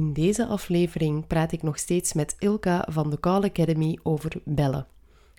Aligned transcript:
In 0.00 0.12
deze 0.12 0.46
aflevering 0.46 1.26
praat 1.26 1.52
ik 1.52 1.62
nog 1.62 1.78
steeds 1.78 2.12
met 2.12 2.36
Ilka 2.38 2.86
van 2.90 3.10
de 3.10 3.20
Call 3.20 3.42
Academy 3.42 3.98
over 4.02 4.40
bellen. 4.44 4.86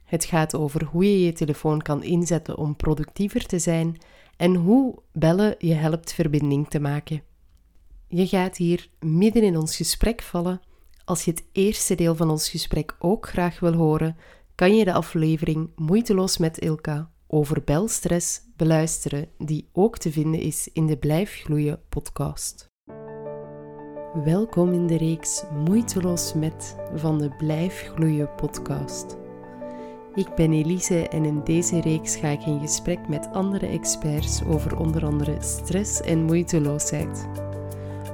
Het 0.03 0.25
gaat 0.25 0.55
over 0.55 0.83
hoe 0.83 1.03
je 1.03 1.25
je 1.25 1.33
telefoon 1.33 1.81
kan 1.81 2.03
inzetten 2.03 2.57
om 2.57 2.75
productiever 2.75 3.45
te 3.45 3.59
zijn 3.59 3.97
en 4.37 4.55
hoe 4.55 4.95
bellen 5.11 5.55
je 5.57 5.73
helpt 5.73 6.13
verbinding 6.13 6.69
te 6.69 6.79
maken. 6.79 7.23
Je 8.07 8.27
gaat 8.27 8.57
hier 8.57 8.89
midden 8.99 9.43
in 9.43 9.57
ons 9.57 9.75
gesprek 9.75 10.21
vallen. 10.21 10.61
Als 11.05 11.25
je 11.25 11.31
het 11.31 11.43
eerste 11.51 11.95
deel 11.95 12.15
van 12.15 12.29
ons 12.29 12.49
gesprek 12.49 12.95
ook 12.99 13.27
graag 13.27 13.59
wil 13.59 13.73
horen, 13.73 14.17
kan 14.55 14.75
je 14.75 14.85
de 14.85 14.93
aflevering 14.93 15.69
Moeiteloos 15.75 16.37
met 16.37 16.57
Ilka 16.57 17.11
over 17.27 17.63
belstress 17.63 18.41
beluisteren, 18.55 19.29
die 19.37 19.69
ook 19.71 19.97
te 19.97 20.11
vinden 20.11 20.39
is 20.39 20.69
in 20.73 20.85
de 20.85 20.97
Blijf 20.97 21.33
Gloeien 21.33 21.81
podcast. 21.89 22.70
Welkom 24.13 24.73
in 24.73 24.87
de 24.87 24.97
reeks 24.97 25.43
Moeiteloos 25.65 26.33
met 26.33 26.75
van 26.95 27.17
de 27.17 27.29
Blijf 27.37 27.91
Gloeien 27.93 28.35
podcast. 28.35 29.17
Ik 30.15 30.35
ben 30.35 30.53
Elise 30.53 31.07
en 31.07 31.25
in 31.25 31.41
deze 31.43 31.81
reeks 31.81 32.15
ga 32.15 32.27
ik 32.27 32.45
in 32.45 32.59
gesprek 32.59 33.07
met 33.07 33.29
andere 33.33 33.67
experts 33.67 34.43
over 34.43 34.77
onder 34.77 35.05
andere 35.05 35.35
stress 35.39 36.01
en 36.01 36.23
moeiteloosheid. 36.23 37.27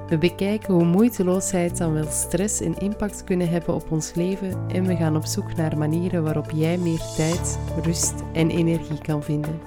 We 0.10 0.18
bekijken 0.18 0.74
hoe 0.74 0.86
moeiteloosheid 0.86 1.78
dan 1.78 1.94
wel 1.94 2.10
stress 2.10 2.62
en 2.62 2.78
impact 2.78 3.24
kunnen 3.24 3.50
hebben 3.50 3.74
op 3.76 3.92
ons 3.92 4.14
leven 4.14 4.68
en 4.68 4.86
we 4.86 4.96
gaan 4.96 5.16
op 5.16 5.26
zoek 5.26 5.56
naar 5.56 5.78
manieren 5.78 6.24
waarop 6.24 6.52
jij 6.52 6.78
meer 6.78 7.02
tijd, 7.16 7.60
rust 7.84 8.14
en 8.34 8.50
energie 8.50 9.02
kan 9.02 9.24
vinden. 9.24 9.60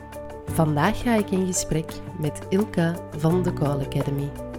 Vandaag 0.47 1.03
ga 1.03 1.15
ik 1.15 1.31
in 1.31 1.47
gesprek 1.47 1.93
met 2.19 2.47
Ilka 2.49 2.95
van 3.17 3.43
de 3.43 3.53
Call 3.53 3.81
Academy. 3.81 4.50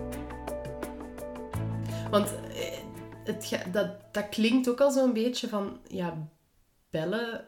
Want 2.11 2.27
eh, 2.27 2.77
het, 3.23 3.63
dat, 3.71 3.87
dat 4.11 4.29
klinkt 4.29 4.69
ook 4.69 4.81
al 4.81 4.91
zo'n 4.91 5.13
beetje 5.13 5.47
van, 5.47 5.79
ja, 5.87 6.27
bellen... 6.89 7.45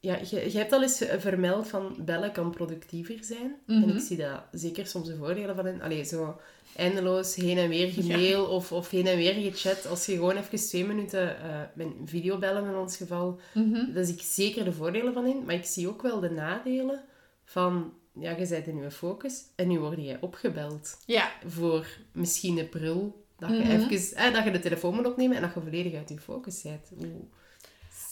Ja, 0.00 0.18
je, 0.30 0.52
je 0.52 0.58
hebt 0.58 0.72
al 0.72 0.82
eens 0.82 1.04
vermeld 1.18 1.68
van 1.68 1.96
bellen 2.04 2.32
kan 2.32 2.50
productiever 2.50 3.18
zijn. 3.24 3.56
En 3.66 3.78
Mhm. 3.78 3.88
ik 3.96 4.00
zie 4.00 4.16
daar 4.16 4.48
zeker 4.52 4.86
soms 4.86 5.06
de 5.08 5.16
voordelen 5.16 5.54
van 5.56 5.66
in. 5.66 5.82
Allee, 5.82 6.04
zo 6.04 6.40
eindeloos 6.76 7.34
heen 7.34 7.58
en 7.58 7.68
weer 7.68 7.88
gemail 7.92 8.44
of, 8.44 8.72
of 8.72 8.90
heen 8.90 9.06
en 9.06 9.16
weer 9.16 9.32
gechat. 9.52 9.86
Als 9.86 10.06
je 10.06 10.12
gewoon 10.12 10.36
even 10.36 10.58
twee 10.58 10.84
minuten 10.86 11.40
eh 11.42 11.60
met 11.74 11.86
videobellen 12.04 12.64
in 12.64 12.76
ons 12.76 12.96
geval, 12.96 13.38
Mhm. 13.54 13.92
daar 13.92 14.04
zie 14.04 14.14
ik 14.14 14.22
zeker 14.22 14.64
de 14.64 14.72
voordelen 14.72 15.12
van 15.12 15.26
in. 15.26 15.44
Maar 15.44 15.54
ik 15.54 15.64
zie 15.64 15.88
ook 15.88 16.02
wel 16.02 16.20
de 16.20 16.30
nadelen 16.30 17.00
van... 17.44 17.92
Ja, 18.20 18.30
je 18.30 18.46
bent 18.48 18.66
in 18.66 18.76
je 18.82 18.90
focus 18.90 19.44
en 19.56 19.68
nu 19.68 19.78
word 19.78 19.98
je 20.04 20.16
opgebeld 20.20 20.98
Ja, 21.06 21.30
voor 21.46 21.86
misschien 22.12 22.58
een 22.58 22.68
prul. 22.68 23.26
Dat 23.38 23.50
je, 23.50 23.62
even, 23.62 24.16
eh, 24.16 24.32
dat 24.32 24.44
je 24.44 24.50
de 24.50 24.58
telefoon 24.58 24.94
moet 24.94 25.06
opnemen 25.06 25.36
en 25.36 25.42
dat 25.42 25.54
je 25.54 25.60
volledig 25.60 25.94
uit 25.94 26.08
je 26.08 26.18
focus 26.18 26.62
bent. 26.62 26.88
Hoe 26.96 27.24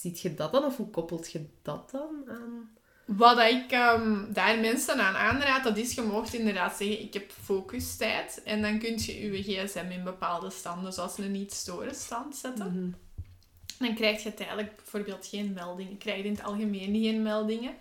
ziet 0.01 0.21
je 0.21 0.35
dat 0.35 0.53
dan? 0.53 0.65
Of 0.65 0.77
hoe 0.77 0.91
koppelt 0.91 1.33
je 1.33 1.47
dat 1.63 1.91
dan 1.91 2.25
aan? 2.29 2.77
wat 3.07 3.39
ik 3.39 3.71
ehm, 3.71 4.33
daar 4.33 4.59
mensen 4.59 4.99
aan 5.01 5.15
aanraad, 5.15 5.65
dat 5.65 5.77
is, 5.77 5.95
je 5.95 6.03
mocht 6.03 6.35
inderdaad 6.35 6.77
zeggen, 6.77 7.01
ik 7.01 7.13
heb 7.13 7.31
focustijd. 7.43 8.43
En 8.45 8.63
dan 8.63 8.79
kun 8.79 8.99
je 8.99 9.33
je 9.33 9.43
gsm 9.43 9.91
in 9.91 10.05
bepaalde 10.05 10.51
standen, 10.51 10.93
zoals 10.93 11.19
een 11.19 11.31
niet-storen 11.31 11.95
stand 11.95 12.37
zetten. 12.37 12.67
Mhm. 12.67 12.91
Dan 13.79 13.95
krijg 13.95 14.23
je 14.23 14.35
tijdelijk 14.35 14.77
bijvoorbeeld 14.77 15.27
geen 15.27 15.53
meldingen. 15.53 15.93
Je 15.93 15.99
krijgt 15.99 16.25
in 16.25 16.31
het 16.31 16.43
algemeen 16.43 17.03
geen 17.03 17.23
meldingen. 17.23 17.75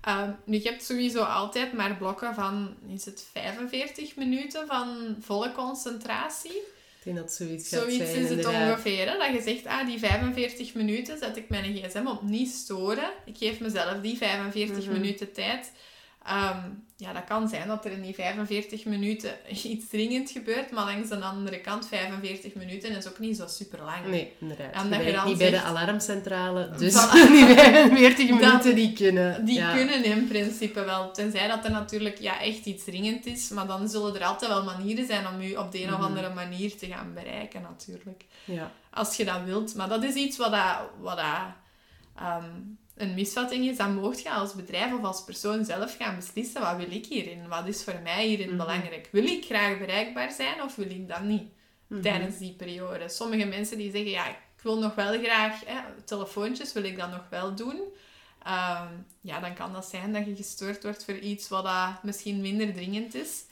Ehm, 0.00 0.30
nu, 0.44 0.56
je 0.62 0.68
hebt 0.68 0.84
sowieso 0.84 1.22
altijd 1.22 1.72
maar 1.72 1.96
blokken 1.96 2.34
van, 2.34 2.74
is 2.88 3.04
het 3.04 3.28
45 3.32 4.16
minuten 4.16 4.66
van 4.66 5.16
volle 5.20 5.52
concentratie? 5.52 6.62
Denk 7.14 7.20
dat 7.20 7.32
zoiets 7.32 7.68
gaat 7.68 7.80
Zoiets 7.80 7.96
zijn, 7.96 8.22
is 8.24 8.28
het 8.30 8.46
ongeveer. 8.46 9.10
Hè? 9.10 9.18
Dat 9.18 9.32
je 9.34 9.42
zegt, 9.42 9.66
ah, 9.66 9.86
die 9.86 9.98
45 9.98 10.74
minuten 10.74 11.18
zet 11.18 11.36
ik 11.36 11.48
mijn 11.48 11.64
gsm 11.76 12.06
op 12.06 12.22
niet 12.22 12.48
storen. 12.50 13.10
Ik 13.24 13.36
geef 13.36 13.60
mezelf 13.60 14.00
die 14.00 14.16
45 14.16 14.84
Mhm. 14.84 14.92
minuten 14.92 15.32
tijd. 15.32 15.72
Ehm, 16.28 16.58
ja, 16.96 17.12
dat 17.12 17.24
kan 17.24 17.48
zijn 17.48 17.68
dat 17.68 17.84
er 17.84 17.92
in 17.92 18.02
die 18.02 18.14
45 18.14 18.84
minuten 18.84 19.30
iets 19.64 19.88
dringend 19.88 20.30
gebeurt, 20.30 20.70
maar 20.70 20.84
langs 20.84 21.08
de 21.08 21.16
andere 21.16 21.60
kant 21.60 21.88
45 21.88 22.54
minuten 22.54 22.90
is 22.96 23.08
ook 23.08 23.18
niet 23.18 23.36
zo 23.36 23.46
super 23.46 23.78
lang. 23.84 24.06
Nee, 24.06 24.32
inderdaad. 24.38 24.72
En 24.74 24.82
Je 24.84 24.88
dat 24.88 24.98
je 24.98 25.04
werkt 25.04 25.16
dan 25.18 25.26
niet 25.28 25.38
bij 25.38 25.50
de 25.50 25.60
alarmcentrale, 25.62 26.70
dus 26.78 26.92
Voilà. 26.94 27.12
die 27.32 27.44
45 27.46 28.28
Dat- 28.28 28.40
minuten 28.40 28.74
die 28.74 28.92
kunnen. 28.92 29.44
Die 29.44 29.54
ja. 29.58 29.72
kunnen 29.74 30.04
in 30.04 30.28
principe 30.28 30.84
wel. 30.84 31.10
Tenzij 31.12 31.48
dat 31.48 31.64
er 31.64 31.70
natuurlijk 31.70 32.18
ja, 32.18 32.40
echt 32.40 32.64
iets 32.64 32.84
dringend 32.84 33.26
is. 33.26 33.48
Maar 33.48 33.66
dan 33.66 33.88
zullen 33.88 34.14
er 34.14 34.24
altijd 34.24 34.50
wel 34.50 34.64
manieren 34.64 35.06
zijn 35.06 35.26
om 35.28 35.40
je 35.40 35.60
op 35.60 35.72
de 35.72 35.82
een 35.82 35.88
of 35.92 35.98
Mhm. 35.98 36.06
andere 36.06 36.34
manier 36.34 36.76
te 36.76 36.86
gaan 36.86 37.14
bereiken 37.14 37.62
natuurlijk. 37.62 38.24
Ja. 38.44 38.70
als 38.90 39.16
je 39.16 39.24
dat 39.24 39.40
wilt. 39.44 39.74
Maar 39.74 39.88
dat 39.88 40.02
is 40.04 40.14
iets 40.14 40.36
wat, 40.36 40.50
dat, 40.50 40.78
wat 41.00 41.16
dat, 41.16 41.26
ehm, 42.16 42.44
een 42.98 43.14
misvatting 43.14 43.64
is. 43.68 43.76
Dan 43.76 43.94
mocht 43.94 44.22
je 44.22 44.30
als 44.30 44.54
bedrijf 44.54 44.92
of 44.92 45.02
als 45.02 45.24
persoon 45.24 45.64
zelf 45.64 45.96
gaan 45.96 46.16
beslissen. 46.16 46.60
Wat 46.60 46.76
wil 46.76 46.90
ik 46.92 47.06
hierin? 47.06 47.48
Wat 47.48 47.66
is 47.66 47.84
voor 47.84 48.00
mij 48.02 48.26
hierin 48.26 48.48
Mhm. 48.48 48.56
belangrijk? 48.56 49.08
Wil 49.12 49.24
ik 49.24 49.44
graag 49.44 49.78
bereikbaar 49.78 50.30
zijn 50.32 50.62
of 50.62 50.76
wil 50.76 50.90
ik 50.90 51.08
dat 51.08 51.22
niet? 51.22 51.52
Mhm. 51.86 52.00
Tijdens 52.02 52.38
die 52.38 52.52
periode. 52.52 53.08
Sommige 53.08 53.44
mensen 53.46 53.78
die 53.78 53.90
zeggen, 53.90 54.10
ja, 54.10 54.28
ik 54.28 54.36
wil 54.62 54.78
nog 54.78 54.94
wel 54.94 55.18
graag... 55.22 55.64
Hè, 55.66 55.80
telefoontjes 56.04 56.72
wil 56.72 56.82
ik 56.84 56.98
dat 56.98 57.10
nog 57.10 57.24
wel 57.30 57.54
doen. 57.54 57.80
Ehm, 58.42 58.92
ja, 59.20 59.40
dan 59.40 59.54
kan 59.54 59.72
dat 59.72 59.86
zijn 59.86 60.12
dat 60.12 60.26
je 60.26 60.36
gestoord 60.36 60.82
wordt 60.82 61.04
voor 61.04 61.18
iets 61.18 61.48
wat 61.48 61.68
misschien 62.02 62.40
minder 62.40 62.72
dringend 62.72 63.14
is. 63.14 63.44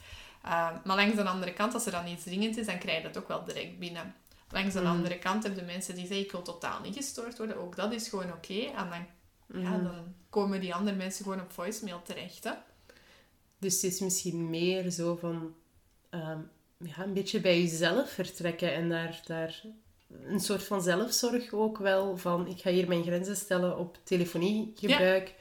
Ehm, 0.43 0.73
maar 0.83 0.95
langs 0.95 1.15
de 1.15 1.23
andere 1.23 1.53
kant, 1.53 1.73
als 1.73 1.85
er 1.85 1.91
dan 1.91 2.07
iets 2.07 2.23
dringend 2.23 2.57
is, 2.57 2.65
dan 2.65 2.77
krijg 2.77 2.97
je 2.97 3.03
dat 3.03 3.17
ook 3.17 3.27
wel 3.27 3.43
direct 3.43 3.79
binnen. 3.79 4.15
Langs 4.51 4.73
de 4.73 4.79
Mhm. 4.81 4.89
andere 4.89 5.17
kant 5.19 5.43
heb 5.43 5.55
je 5.55 5.61
mensen 5.61 5.95
die 5.95 6.05
zeggen, 6.05 6.25
ik 6.25 6.31
wil 6.31 6.41
totaal 6.41 6.79
niet 6.81 6.95
gestoord 6.95 7.37
worden. 7.37 7.57
Ook 7.57 7.75
dat 7.75 7.91
is 7.93 8.07
gewoon 8.09 8.31
oké. 8.31 8.53
En 8.53 8.89
dan, 8.89 9.05
ja, 9.53 9.59
Mhm. 9.77 9.83
dan 9.83 10.13
komen 10.29 10.59
die 10.59 10.73
andere 10.75 10.95
mensen 10.97 11.23
gewoon 11.23 11.41
op 11.41 11.51
voicemail 11.51 12.01
terecht. 12.01 12.43
Hè? 12.43 12.51
Dus 13.59 13.73
het 13.81 13.91
is 13.91 13.99
misschien 13.99 14.49
meer 14.49 14.89
zo 14.89 15.15
van 15.15 15.55
ehm, 16.09 16.39
ja, 16.77 17.03
een 17.03 17.13
beetje 17.13 17.41
bij 17.41 17.61
jezelf 17.61 18.09
vertrekken 18.09 18.73
en 18.73 18.89
daar, 18.89 19.21
daar 19.25 19.61
een 20.23 20.39
soort 20.39 20.63
van 20.63 20.81
zelfzorg 20.81 21.53
ook 21.53 21.77
wel 21.77 22.17
van 22.17 22.47
ik 22.47 22.61
ga 22.61 22.69
hier 22.69 22.87
mijn 22.87 23.03
grenzen 23.03 23.35
stellen 23.35 23.77
op 23.77 23.97
telefoniegebruik 24.03 25.35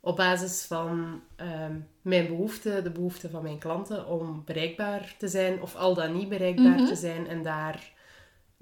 op 0.00 0.16
basis 0.16 0.62
van 0.64 1.22
ehm, 1.36 1.76
mijn 2.02 2.26
behoeften, 2.26 2.84
de 2.84 2.90
behoeften 2.90 3.30
van 3.30 3.42
mijn 3.42 3.58
klanten 3.58 4.06
om 4.06 4.42
bereikbaar 4.44 5.14
te 5.18 5.28
zijn 5.28 5.60
of 5.62 5.74
al 5.74 5.94
dan 5.94 6.16
niet 6.16 6.28
bereikbaar 6.28 6.76
Mhm. 6.78 6.86
te 6.86 6.94
zijn 6.96 7.26
en 7.28 7.42
daar 7.42 7.91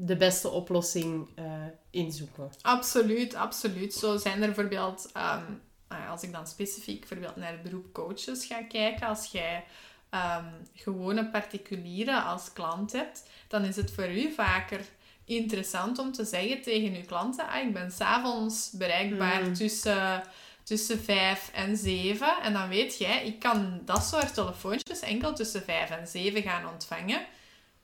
de 0.06 0.16
beste 0.16 0.48
oplossing 0.48 1.28
eh 1.34 1.44
in 1.90 2.12
zoeken. 2.12 2.50
Absoluut, 2.62 3.34
absoluut. 3.34 3.94
Zo 3.94 4.16
zijn 4.16 4.40
er 4.40 4.46
bijvoorbeeld, 4.46 5.10
ehm, 5.12 5.44
nou 5.88 6.08
als 6.08 6.22
ik 6.22 6.32
dan 6.32 6.46
specifiek 6.46 6.98
bijvoorbeeld 7.00 7.36
naar 7.36 7.52
het 7.52 7.62
beroep 7.62 7.92
coaches 7.92 8.44
ga 8.46 8.62
kijken, 8.62 9.06
als 9.06 9.26
jij 9.26 9.64
ehm, 10.10 10.44
gewone 10.74 11.30
particulieren 11.30 12.24
als 12.24 12.52
klant 12.52 12.92
hebt, 12.92 13.28
dan 13.48 13.64
is 13.64 13.76
het 13.76 13.90
voor 13.92 14.08
u 14.10 14.32
vaker 14.32 14.80
interessant 15.24 15.98
om 15.98 16.12
te 16.12 16.24
zeggen 16.24 16.62
tegen 16.62 16.94
uw 16.94 17.04
klanten, 17.04 17.48
ah, 17.48 17.62
ik 17.66 17.72
ben 17.72 17.90
s'avonds 17.90 18.70
bereikbaar 18.72 19.42
Mm. 19.42 19.54
tussen, 19.54 20.22
tussen 20.62 20.98
5 21.00 21.50
en 21.54 21.76
7. 21.76 22.42
En 22.42 22.52
dan 22.52 22.68
weet 22.68 22.98
jij, 22.98 23.26
ik 23.26 23.38
kan 23.38 23.80
dat 23.84 24.04
soort 24.04 24.34
telefoontjes 24.34 25.00
enkel 25.00 25.34
tussen 25.34 25.62
5 25.62 25.90
en 25.90 26.06
7 26.06 26.42
gaan 26.42 26.68
ontvangen. 26.72 27.26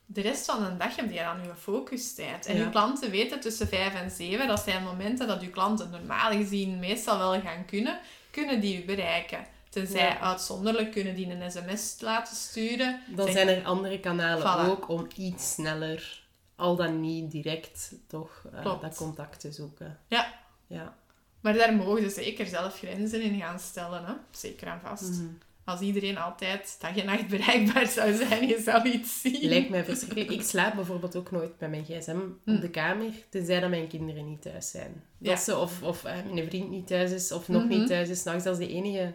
De 0.07 0.21
rest 0.21 0.45
van 0.45 0.65
de 0.65 0.77
dag 0.77 0.97
heb 0.97 1.11
je 1.11 1.19
dan 1.19 1.43
je 1.43 1.55
focustijd. 1.59 2.47
En 2.47 2.57
Ja. 2.57 2.65
uw 2.65 2.71
klanten 2.71 3.11
weten 3.11 3.41
tussen 3.41 3.69
5 3.69 3.95
en 3.95 4.11
7, 4.11 4.47
dat 4.49 4.61
zijn 4.61 4.83
momenten 4.83 5.27
dat 5.27 5.41
uw 5.43 5.51
klanten 5.51 5.91
normaal 5.91 6.31
gezien 6.31 6.79
meestal 6.79 7.19
wel 7.19 7.41
gaan 7.41 7.65
kunnen, 7.65 8.01
kunnen 8.31 8.61
die 8.61 8.83
u 8.83 8.85
bereiken. 8.87 9.47
Tenzij 9.71 10.01
Ja. 10.09 10.19
uitzonderlijk 10.19 10.93
kunnen 10.93 11.15
die 11.15 11.31
een 11.31 11.51
sms 11.51 11.97
laten 12.01 12.37
sturen. 12.37 13.01
Dan 13.09 13.33
zijn 13.33 13.49
er 13.49 13.65
andere 13.65 14.01
kanalen 14.01 14.43
Voilà. 14.67 14.71
ook 14.71 14.89
om 14.89 15.07
iets 15.17 15.53
sneller, 15.53 16.23
al 16.57 16.77
dan 16.77 17.01
niet 17.01 17.31
direct, 17.31 17.93
toch 18.07 18.43
eh, 18.55 18.81
dat 18.81 18.97
contact 18.97 19.41
te 19.41 19.53
zoeken. 19.53 19.99
Ja. 20.09 20.35
Ja. 20.67 20.95
Maar 21.41 21.55
daar 21.55 21.75
mogen 21.75 22.03
ze 22.03 22.09
zeker 22.11 22.47
zelf 22.47 22.79
grenzen 22.79 23.21
in 23.23 23.41
gaan 23.41 23.59
stellen. 23.61 24.05
Hè? 24.05 24.13
Zeker 24.31 24.67
en 24.67 24.81
vast. 24.83 25.11
Mhm. 25.11 25.27
Als 25.67 25.81
iedereen 25.81 26.19
altijd 26.19 26.77
dag 26.81 26.97
en 26.97 27.07
nacht 27.07 27.29
bereikbaar 27.29 27.87
zou 27.87 28.15
zijn, 28.15 28.47
je 28.49 28.61
zou 28.61 28.89
iets 28.89 29.21
zien. 29.21 29.49
Lijkt 29.49 29.71
mij 29.71 29.85
verschrikkelijk. 29.85 30.31
Ik 30.31 30.43
slaap 30.43 30.75
bijvoorbeeld 30.75 31.17
ook 31.17 31.31
nooit 31.31 31.61
met 31.61 31.71
mijn 31.71 31.85
gsm 31.85 32.19
Hm. 32.45 32.55
op 32.55 32.61
de 32.61 32.71
kamer, 32.71 33.13
tenzij 33.29 33.61
dat 33.61 33.71
mijn 33.71 33.87
kinderen 33.89 34.29
niet 34.29 34.43
thuis 34.43 34.71
zijn. 34.71 35.05
Dat 35.19 35.39
ze, 35.39 35.57
of 35.57 35.83
of 35.83 36.05
eh, 36.05 36.15
mijn 36.33 36.47
vriend 36.49 36.71
niet 36.71 36.87
thuis 36.87 37.11
is, 37.11 37.33
of 37.33 37.49
nog 37.49 37.63
Mhm. 37.65 37.79
niet 37.79 37.87
thuis 37.87 38.09
is. 38.09 38.21
S'nachts, 38.21 38.45
dat 38.45 38.59
is 38.61 38.67
de 38.67 38.73
enige 38.75 39.15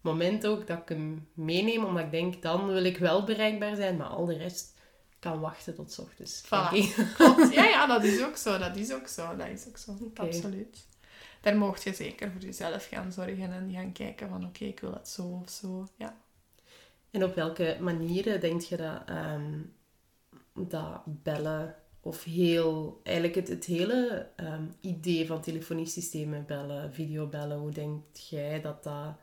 moment 0.00 0.46
ook 0.46 0.66
dat 0.66 0.78
ik 0.78 0.88
hem 0.88 1.28
meeneem, 1.34 1.84
omdat 1.84 2.04
ik 2.04 2.10
denk, 2.10 2.42
dan 2.42 2.66
wil 2.66 2.84
ik 2.84 2.98
wel 2.98 3.24
bereikbaar 3.24 3.76
zijn, 3.76 3.96
maar 3.96 4.06
al 4.06 4.26
de 4.26 4.36
rest 4.36 4.74
kan 5.18 5.40
wachten 5.40 5.74
tot 5.74 5.92
's 5.92 5.98
ochtends. 5.98 6.42
Voilà. 6.46 6.50
Ja, 7.54 7.64
ja, 7.64 7.86
dat 7.86 8.04
is 8.04 8.22
ook 8.24 8.36
zo. 8.36 8.58
Dat 8.58 8.76
is 8.76 8.92
ook 8.92 9.08
zo. 9.08 9.36
Dat 9.36 9.46
is 9.48 9.64
ook 9.68 9.76
zo. 9.78 9.96
Absoluut. 10.14 10.86
Daar 11.42 11.56
mocht 11.56 11.82
je 11.82 11.94
zeker 11.94 12.30
voor 12.30 12.40
jezelf 12.40 12.86
gaan 12.86 13.12
zorgen 13.12 13.52
en 13.52 13.72
gaan 13.72 13.92
kijken 13.92 14.28
van 14.28 14.46
oké, 14.46 14.64
ik 14.64 14.80
wil 14.80 14.92
het 14.92 15.08
zo 15.08 15.40
of 15.42 15.50
zo. 15.50 15.88
Ja. 15.96 16.16
En 17.10 17.24
op 17.24 17.34
welke 17.34 17.76
manieren 17.80 18.40
denk 18.40 18.60
je 18.60 18.76
dat 18.76 19.02
ehm, 19.06 19.60
dat 20.52 21.02
bellen 21.04 21.74
of 22.00 22.24
heel, 22.24 23.00
eigenlijk 23.02 23.36
het, 23.36 23.48
het 23.48 23.64
hele 23.64 24.28
ehm, 24.36 24.64
idee 24.80 25.26
van 25.26 25.40
telefoniesystemen 25.40 26.46
bellen, 26.46 26.94
videobellen, 26.94 27.58
hoe 27.58 27.70
denkt 27.70 28.28
jij 28.28 28.60
dat 28.60 28.82
dat 28.82 29.14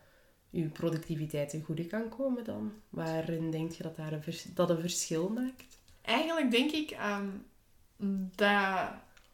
uw 0.51 0.69
productiviteit 0.72 1.50
ten 1.50 1.62
goede 1.62 1.86
kan 1.86 2.10
komen 2.10 2.44
dan? 2.44 2.72
Waarin 2.89 3.51
denk 3.51 3.72
je 3.72 3.83
dat 3.83 3.95
daar 3.95 4.13
een, 4.13 4.24
dat 4.54 4.69
een 4.69 4.80
verschil 4.80 5.30
maakt? 5.30 5.77
Eigenlijk 6.01 6.51
denk 6.51 6.72
ik 6.72 6.92
ehm, 6.92 7.30
dat 8.36 8.89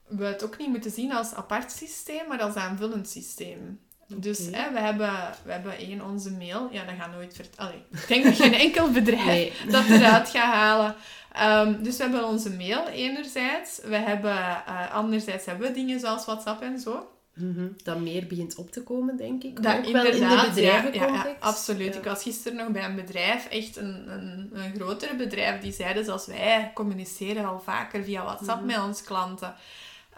we 0.08 0.26
het 0.26 0.44
ook 0.44 0.58
niet 0.58 0.70
moeten 0.70 0.92
zien 0.92 1.14
als 1.14 1.34
apart 1.34 1.72
systeem, 1.72 2.28
maar 2.28 2.42
als 2.42 2.56
aanvullend 2.56 3.10
systeem. 3.10 3.80
Dus 4.08 4.40
hè, 4.52 4.72
we, 4.74 4.80
hebben, 4.80 5.12
we 5.44 5.52
hebben 5.52 5.78
één 5.78 6.02
onze 6.06 6.32
mail. 6.32 6.70
Ja, 6.72 6.84
dat 6.86 6.96
gaat 7.00 7.12
nooit 7.12 7.36
vertellen. 7.36 7.74
Ik 7.92 8.08
denk 8.08 8.24
dat 8.24 8.36
geen 8.36 8.54
enkel 8.54 8.92
bedrijf 8.92 9.26
Nee. 9.26 9.54
dat 9.72 9.86
eruit 9.90 10.30
gaat 10.30 10.54
halen. 10.54 10.96
Ehm, 11.32 11.84
dus 11.84 11.98
we 11.98 12.04
hebben 12.04 12.28
onze 12.28 12.50
mail 12.50 12.88
enerzijds. 12.88 13.80
We 13.84 13.96
hebben, 13.96 14.38
eh, 14.66 14.94
anderzijds 14.94 15.46
hebben 15.46 15.68
we 15.68 15.74
dingen 15.74 16.00
zoals 16.00 16.26
WhatsApp 16.26 16.62
en 16.62 16.80
zo. 16.80 17.10
Mhm. 17.34 17.68
Dat 17.84 18.00
meer 18.00 18.28
begint 18.28 18.56
op 18.56 18.72
te 18.72 18.84
komen, 18.84 19.18
denk 19.18 19.44
ik. 19.44 19.64
Dat, 19.64 19.78
ook 19.78 19.84
wel 19.92 20.06
in 20.06 20.12
de 20.12 20.18
inderdaad, 20.18 20.54
bedrijvencontext. 20.54 21.24
Ja, 21.24 21.30
ja, 21.30 21.36
absoluut. 21.40 21.94
Ja. 21.94 22.00
Ik 22.00 22.06
was 22.06 22.24
gisteren 22.24 22.58
nog 22.58 22.68
bij 22.68 22.84
een 22.84 22.96
bedrijf, 22.96 23.48
echt 23.48 23.78
een, 23.78 24.12
een, 24.12 24.50
een 24.54 24.74
groter 24.76 25.16
bedrijf, 25.16 25.62
die 25.62 25.72
zeiden 25.72 26.06
zoals 26.06 26.26
wij 26.26 26.72
communiceren 26.74 27.46
al 27.46 27.60
vaker 27.60 28.04
via 28.04 28.24
WhatsApp 28.24 28.60
Mhm. 28.60 28.66
met 28.66 28.80
onze 28.80 29.04
klanten. 29.04 29.56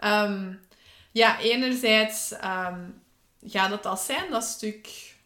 Ehm, 0.00 0.52
ja, 1.12 1.40
enerzijds 1.40 2.34
gaat 3.42 3.70
het 3.70 3.86
al 3.86 3.96
zijn, 3.96 4.30
dat 4.30 4.44
stuk 4.44 5.16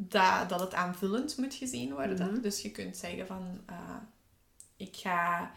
dat, 0.00 0.48
dat 0.48 0.60
het 0.60 0.74
aanvullend 0.74 1.36
moet 1.36 1.54
gezien 1.54 1.92
worden. 1.92 2.32
Mhm. 2.32 2.40
Dus 2.40 2.62
je 2.62 2.70
kunt 2.70 2.96
zeggen 2.96 3.26
van, 3.26 3.60
eh, 3.66 3.96
ik 4.76 4.96
ga 4.96 5.50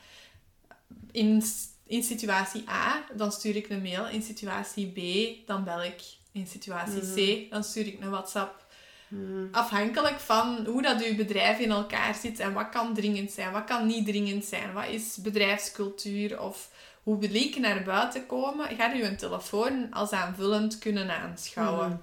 in, 1.11 1.43
in 1.85 2.03
situatie 2.03 2.69
A, 2.69 3.05
dan 3.15 3.31
stuur 3.31 3.55
ik 3.55 3.69
een 3.69 3.81
mail. 3.81 4.07
In 4.07 4.21
situatie 4.21 4.87
B, 4.87 4.99
dan 5.47 5.63
bel 5.63 5.83
ik. 5.83 6.01
In 6.31 6.47
situatie 6.47 7.01
Mhm. 7.03 7.13
C, 7.15 7.49
dan 7.51 7.63
stuur 7.63 7.87
ik 7.87 8.01
een 8.01 8.09
WhatsApp. 8.09 8.65
Mhm. 9.07 9.47
Afhankelijk 9.51 10.19
van 10.19 10.65
hoe 10.65 10.81
dat 10.81 11.03
uw 11.03 11.15
bedrijf 11.15 11.59
in 11.59 11.71
elkaar 11.71 12.15
zit 12.15 12.39
en 12.39 12.53
wat 12.53 12.69
kan 12.69 12.93
dringend 12.93 13.31
zijn, 13.31 13.51
wat 13.51 13.63
kan 13.63 13.87
niet 13.87 14.05
dringend 14.05 14.45
zijn, 14.45 14.73
wat 14.73 14.87
is 14.87 15.17
bedrijfscultuur 15.17 16.41
of 16.41 16.69
hoe 17.03 17.17
ik 17.19 17.57
naar 17.59 17.83
buiten 17.83 18.25
komen, 18.25 18.75
gaat 18.77 18.95
u 18.95 19.03
een 19.03 19.17
telefoon 19.17 19.87
als 19.91 20.11
aanvullend 20.11 20.79
kunnen 20.79 21.17
aanschouwen. 21.21 21.87
Mhm. 21.87 21.97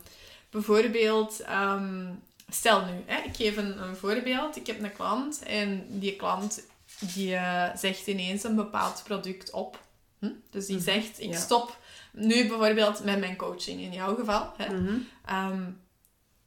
Bijvoorbeeld, 0.50 1.40
ehm, 1.40 2.06
stel 2.48 2.84
nu, 2.84 2.92
hè, 3.06 3.22
ik 3.22 3.36
geef 3.36 3.56
een, 3.56 3.82
een 3.82 3.96
voorbeeld. 3.96 4.56
Ik 4.56 4.66
heb 4.66 4.82
een 4.82 4.92
klant 4.92 5.42
en 5.42 5.84
die 5.88 6.16
klant 6.16 6.62
die 7.00 7.34
eh, 7.34 7.76
zegt 7.76 8.06
ineens 8.06 8.44
een 8.44 8.54
bepaald 8.56 9.02
product 9.04 9.50
op. 9.50 9.78
Hm? 10.18 10.30
Dus 10.50 10.66
die 10.66 10.74
Mhm, 10.76 10.84
zegt, 10.84 11.20
ik 11.20 11.32
ja. 11.32 11.38
stop 11.38 11.76
nu 12.12 12.48
bijvoorbeeld 12.48 13.04
met 13.04 13.18
mijn 13.20 13.36
coaching, 13.36 13.80
in 13.80 13.92
jouw 13.92 14.14
geval. 14.14 14.52
Hè? 14.56 14.74
Mhm. 14.74 14.94
Ehm, 15.24 15.62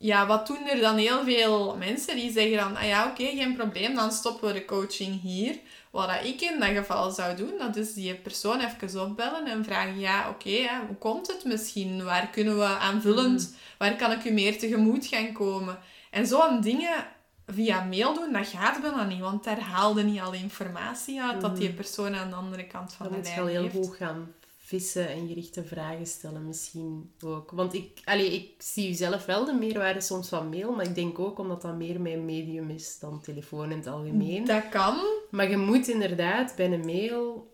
ja, 0.01 0.27
wat 0.27 0.48
doen 0.48 0.68
er 0.68 0.80
dan 0.80 0.98
heel 0.98 1.24
veel 1.24 1.75
mensen 1.77 2.15
die 2.15 2.31
zeggen 2.31 2.57
dan, 2.57 2.75
ah 2.75 2.88
ja, 2.88 3.06
oké, 3.06 3.25
geen 3.25 3.56
probleem, 3.56 3.95
dan 3.95 4.12
stoppen 4.12 4.48
we 4.48 4.53
de 4.53 4.65
coaching 4.65 5.21
hier. 5.21 5.59
Wat 5.92 6.07
dat 6.07 6.25
ik 6.25 6.42
in 6.42 6.59
dat 6.59 6.69
geval 6.69 7.12
zou 7.12 7.36
doen, 7.36 7.53
dat 7.57 7.75
is 7.75 7.94
die 7.94 8.15
persoon 8.15 8.59
even 8.59 9.01
opbellen 9.01 9.45
en 9.45 9.63
vragen, 9.63 10.00
ja, 10.00 10.30
oké, 10.30 10.69
hoe 10.88 10.98
komt 11.00 11.27
het 11.27 11.44
misschien? 11.44 12.03
Waar 12.03 12.27
kunnen 12.27 12.57
we 12.57 12.65
aanvullend, 12.65 13.56
waar 13.77 13.95
kan 13.95 14.12
ik 14.12 14.24
u 14.24 14.31
meer 14.31 14.59
tegemoet 14.59 15.06
gaan 15.06 15.33
komen? 15.33 15.80
En 16.09 16.27
zo'n 16.27 16.62
dingen 16.62 17.06
via 17.47 17.83
mail 17.83 18.13
doen, 18.13 18.33
dat 18.33 18.47
gaat 18.47 18.81
bijna 18.81 19.04
niet, 19.04 19.19
want 19.19 19.44
daar 19.44 19.59
haalde 19.59 20.04
niet 20.04 20.21
al 20.21 20.33
informatie 20.33 21.21
uit 21.21 21.42
dat 21.42 21.57
die 21.57 21.74
persoon 21.74 22.15
aan 22.15 22.30
de 22.30 22.36
andere 22.36 22.68
kant 22.68 22.94
van 22.94 23.07
de 23.12 23.19
lijn 23.24 23.39
al 23.39 23.45
heel 23.45 23.62
heeft. 23.62 23.75
hoog 23.75 23.97
gaan 23.97 24.33
vissen 24.71 25.09
en 25.09 25.27
gerichte 25.27 25.63
vragen 25.63 26.06
stellen 26.06 26.45
misschien 26.45 27.12
ook. 27.25 27.51
Want 27.51 27.73
ik, 27.73 28.01
allee, 28.03 28.33
ik 28.33 28.51
zie 28.57 28.94
zelf 28.94 29.25
wel 29.25 29.45
de 29.45 29.53
meerwaarde 29.53 30.01
soms 30.01 30.29
van 30.29 30.50
mail, 30.50 30.71
maar 30.75 30.85
ik 30.85 30.95
denk 30.95 31.19
ook 31.19 31.39
omdat 31.39 31.62
dat 31.62 31.75
meer 31.75 32.01
mijn 32.01 32.25
medium 32.25 32.69
is 32.69 33.00
dan 33.00 33.21
telefoon 33.21 33.71
in 33.71 33.77
het 33.77 33.88
algemeen. 33.88 34.45
Dat 34.45 34.69
kan, 34.69 34.97
Maar 35.29 35.50
je 35.50 35.57
moet 35.57 35.88
inderdaad 35.88 36.56
bij 36.56 36.73
een 36.73 36.85
mail... 36.85 37.50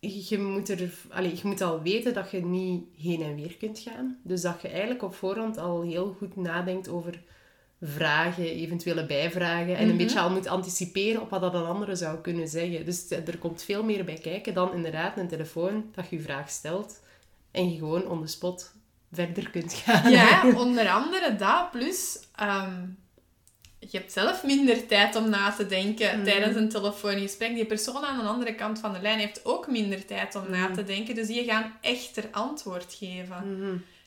Je 0.00 0.38
moet, 0.38 0.68
er, 0.68 0.92
allee, 1.08 1.34
je 1.34 1.40
moet 1.44 1.60
al 1.60 1.82
weten 1.82 2.14
dat 2.14 2.30
je 2.30 2.44
niet 2.44 2.84
heen 2.96 3.22
en 3.22 3.34
weer 3.34 3.56
kunt 3.56 3.78
gaan. 3.78 4.18
Dus 4.22 4.40
dat 4.40 4.62
je 4.62 4.68
eigenlijk 4.68 5.02
op 5.02 5.14
voorhand 5.14 5.58
al 5.58 5.82
heel 5.82 6.14
goed 6.18 6.36
nadenkt 6.36 6.88
over 6.88 7.22
vragen, 7.86 8.44
eventuele 8.44 9.06
bijvragen. 9.06 9.76
En 9.76 9.82
een 9.82 9.88
Mhm. 9.88 9.96
beetje 9.96 10.20
al 10.20 10.30
moet 10.30 10.46
anticiperen 10.46 11.20
op 11.20 11.30
wat 11.30 11.40
dat 11.40 11.54
een 11.54 11.64
andere 11.64 11.94
zou 11.94 12.18
kunnen 12.18 12.48
zeggen. 12.48 12.84
Dus 12.84 13.10
er 13.10 13.38
komt 13.38 13.62
veel 13.62 13.82
meer 13.84 14.04
bij 14.04 14.18
kijken 14.22 14.54
dan 14.54 14.74
inderdaad 14.74 15.16
een 15.18 15.28
telefoon 15.28 15.90
dat 15.94 16.06
je 16.10 16.16
je 16.16 16.22
vraag 16.22 16.50
stelt. 16.50 17.00
En 17.50 17.70
je 17.72 17.78
gewoon 17.78 18.06
on 18.08 18.20
the 18.20 18.26
spot 18.26 18.72
verder 19.12 19.50
kunt 19.50 19.72
gaan. 19.74 20.10
Ja, 20.10 20.42
onder 20.64 20.88
andere 20.88 21.36
dat. 21.36 21.70
Plus, 21.70 22.18
ehm, 22.36 22.82
je 23.78 23.98
hebt 23.98 24.12
zelf 24.12 24.44
minder 24.44 24.86
tijd 24.86 25.16
om 25.16 25.28
na 25.28 25.50
te 25.52 25.66
denken 25.66 26.16
Mhm. 26.16 26.24
tijdens 26.24 26.56
een 26.56 26.68
telefoongesprek. 26.68 27.54
Die 27.54 27.64
persoon 27.66 28.04
aan 28.04 28.18
de 28.18 28.24
andere 28.24 28.54
kant 28.54 28.78
van 28.78 28.92
de 28.92 29.00
lijn 29.00 29.18
heeft 29.18 29.44
ook 29.44 29.68
minder 29.68 30.04
tijd 30.06 30.34
om 30.34 30.44
na 30.50 30.64
Mhm. 30.64 30.74
te 30.74 30.84
denken. 30.84 31.14
Dus 31.14 31.26
die 31.26 31.44
gaan 31.44 31.72
echter 31.80 32.24
antwoord 32.30 32.94
geven. 32.98 33.34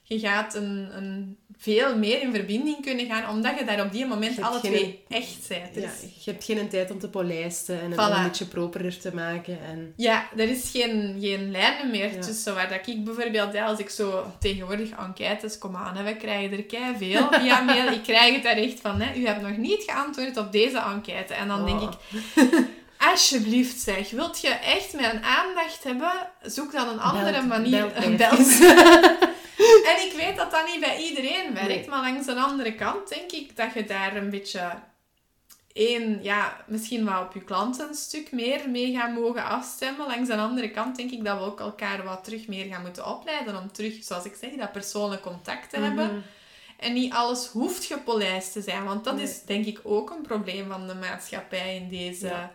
Je 0.09 0.19
gaat 0.19 0.55
een, 0.55 0.89
een 0.95 1.37
veel 1.57 1.97
meer 1.97 2.21
in 2.21 2.33
verbinding 2.33 2.81
kunnen 2.81 3.05
gaan, 3.05 3.29
omdat 3.29 3.59
je 3.59 3.65
daar 3.65 3.81
op 3.85 3.91
die 3.91 4.05
moment 4.05 4.41
alle 4.41 4.59
geen- 4.59 4.71
twee 4.71 5.03
echt 5.09 5.47
bent. 5.47 5.75
Ja, 5.75 5.81
Dus 5.81 6.23
je 6.23 6.31
hebt 6.31 6.43
geen 6.43 6.69
tijd 6.69 6.91
om 6.91 6.99
te 6.99 7.09
polijsten 7.09 7.81
en 7.81 7.91
het 7.91 7.99
Voilà. 7.99 8.17
een 8.17 8.23
beetje 8.23 8.45
properer 8.45 8.99
te 8.99 9.13
maken. 9.13 9.57
En... 9.69 9.93
Ja, 9.95 10.27
er 10.37 10.49
is 10.49 10.69
geen, 10.71 11.17
geen 11.21 11.51
lijnen 11.51 11.91
meer 11.91 12.13
Ja. 12.13 12.21
tussen 12.21 12.53
waar 12.55 12.69
dat 12.69 12.87
ik 12.87 13.03
bijvoorbeeld, 13.03 13.53
ja, 13.53 13.65
als 13.65 13.79
ik 13.79 13.89
zo 13.89 14.25
tegenwoordig 14.39 14.89
enquêtes 14.89 15.57
kom 15.57 15.75
aan, 15.75 15.95
hè, 15.97 16.03
we 16.03 16.15
krijgen 16.15 16.57
er 16.57 16.63
kei 16.63 16.95
veel 16.97 17.27
via 17.31 17.61
mail. 17.73 17.91
Ik 17.91 18.03
krijg 18.03 18.33
het 18.33 18.43
daar 18.43 18.57
echt 18.57 18.79
van, 18.81 19.01
hè, 19.01 19.15
u 19.19 19.25
hebt 19.25 19.41
nog 19.41 19.57
niet 19.57 19.83
geantwoord 19.87 20.37
op 20.37 20.51
deze 20.51 20.77
enquête. 20.79 21.33
En 21.33 21.47
dan 21.47 21.65
denk 21.65 21.81
Oh. 21.81 21.91
ik, 22.35 22.63
alsjeblieft 22.97 23.79
zeg, 23.79 24.09
wilt 24.09 24.41
je 24.41 24.47
echt 24.49 24.93
mijn 24.93 25.23
aandacht 25.23 25.83
hebben? 25.83 26.11
Zoek 26.41 26.71
dan 26.71 26.87
een 26.87 26.99
andere 26.99 27.31
Belt- 27.31 27.47
manier. 27.47 27.87
belt 27.99 28.17
Belt. 28.29 28.47
En 29.91 30.05
ik 30.05 30.13
weet 30.15 30.35
dat 30.37 30.51
dat 30.51 30.65
niet 30.65 30.79
bij 30.79 30.97
iedereen 30.97 31.53
werkt, 31.53 31.67
Nee. 31.67 31.87
maar 31.89 32.01
langs 32.01 32.27
een 32.27 32.37
andere 32.37 32.75
kant 32.75 33.09
denk 33.09 33.31
ik 33.31 33.55
dat 33.55 33.73
je 33.73 33.85
daar 33.85 34.15
een 34.15 34.29
beetje 34.29 34.71
één, 35.73 36.23
ja, 36.23 36.57
misschien 36.67 37.05
wel 37.05 37.21
op 37.21 37.33
je 37.33 37.43
klant 37.43 37.79
een 37.79 37.93
stuk 37.95 38.31
meer 38.31 38.69
mee 38.69 38.93
gaan 38.93 39.13
mogen 39.13 39.43
afstemmen. 39.43 40.07
Langs 40.07 40.29
een 40.29 40.39
andere 40.39 40.71
kant 40.71 40.95
denk 40.95 41.11
ik 41.11 41.25
dat 41.25 41.37
we 41.37 41.43
ook 41.43 41.59
elkaar 41.59 42.03
wat 42.03 42.23
terug 42.23 42.47
meer 42.47 42.65
gaan 42.65 42.81
moeten 42.81 43.05
opleiden 43.07 43.57
om 43.57 43.71
terug, 43.71 44.03
zoals 44.03 44.25
ik 44.25 44.35
zeg, 44.39 44.51
dat 44.51 44.71
persoonlijk 44.71 45.21
contact 45.21 45.69
te 45.69 45.79
hebben. 45.79 46.05
Mhm. 46.05 46.19
En 46.77 46.93
niet 46.93 47.13
alles 47.13 47.47
hoeft 47.47 47.85
gepolijst 47.85 48.51
te 48.51 48.61
zijn, 48.61 48.83
want 48.83 49.03
dat 49.03 49.15
Nee. 49.15 49.23
is 49.23 49.41
denk 49.43 49.65
ik 49.65 49.79
ook 49.83 50.09
een 50.09 50.21
probleem 50.21 50.67
van 50.69 50.87
de 50.87 50.95
maatschappij 50.95 51.75
in 51.75 51.89
deze... 51.89 52.27
Ja. 52.27 52.51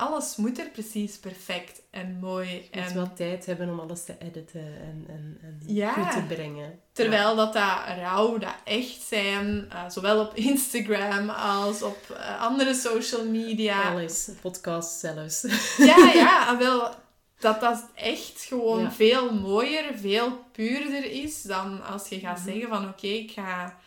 Alles 0.00 0.36
moet 0.36 0.58
er 0.58 0.68
precies 0.68 1.18
perfect 1.18 1.82
en 1.90 2.18
mooi 2.20 2.48
Je 2.48 2.68
moet 2.80 2.88
en 2.88 2.94
wel 2.94 3.12
tijd 3.12 3.46
hebben 3.46 3.68
om 3.70 3.80
alles 3.80 4.04
te 4.04 4.14
editen 4.18 4.60
en, 4.60 5.04
en, 5.08 5.38
en 5.42 5.60
Ja. 5.66 5.92
goed 5.92 6.10
te 6.12 6.34
brengen. 6.34 6.80
Terwijl 6.92 7.36
dat 7.36 7.52
dat 7.52 7.78
rauw, 7.98 8.38
dat 8.38 8.54
echt 8.64 9.00
zijn, 9.02 9.66
eh, 9.70 9.88
zowel 9.90 10.20
op 10.20 10.34
Instagram 10.34 11.30
als 11.30 11.82
op 11.82 11.98
eh, 12.16 12.40
andere 12.42 12.74
social 12.74 13.24
media. 13.24 13.90
Alles, 13.90 14.28
podcast 14.40 14.98
zelfs. 15.00 15.40
Ja, 15.90 16.10
ja, 16.14 16.56
wel, 16.58 16.90
dat 17.38 17.60
dat 17.60 17.84
echt 17.94 18.42
gewoon 18.48 18.80
Ja. 18.80 18.92
veel 18.92 19.34
mooier, 19.34 19.84
veel 19.98 20.44
puurder 20.52 21.04
is 21.12 21.42
dan 21.42 21.82
als 21.84 22.08
je 22.08 22.18
gaat 22.18 22.38
Mhm. 22.38 22.48
zeggen 22.50 22.68
van 22.68 22.88
oké, 22.88 23.06
ik 23.06 23.30
ga 23.30 23.78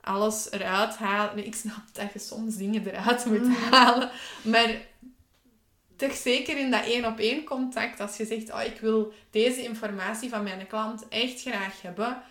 alles 0.00 0.50
eruit 0.50 0.96
halen. 0.96 1.46
Ik 1.46 1.54
snap 1.54 1.82
dat 1.92 2.12
je 2.12 2.18
soms 2.18 2.56
dingen 2.56 2.86
eruit 2.86 3.24
moet 3.26 3.42
Mhm. 3.48 3.72
halen, 3.74 4.10
maar 4.42 4.70
toch 5.96 6.12
zeker 6.14 6.58
in 6.58 6.70
dat 6.70 6.84
één-op-één 6.86 7.44
contact, 7.44 8.00
als 8.00 8.16
je 8.16 8.24
zegt, 8.26 8.52
oh, 8.52 8.62
ik 8.64 8.80
wil 8.80 9.12
deze 9.30 9.62
informatie 9.62 10.28
van 10.28 10.42
mijn 10.42 10.66
klant 10.66 11.08
echt 11.08 11.40
graag 11.40 11.82
hebben, 11.82 12.22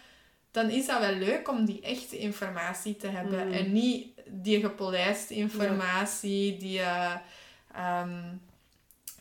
dan 0.51 0.69
is 0.69 0.85
dat 0.85 0.99
wel 0.99 1.13
leuk 1.15 1.49
om 1.49 1.65
die 1.65 1.81
echte 1.81 2.17
informatie 2.17 2.95
te 2.95 3.07
hebben. 3.07 3.47
Mhm. 3.47 3.57
En 3.57 3.71
niet 3.73 4.07
die 4.29 4.59
gepolijste 4.59 5.33
informatie, 5.33 6.57
die 6.57 6.79
eh, 6.79 7.13
ehm, 7.75 8.19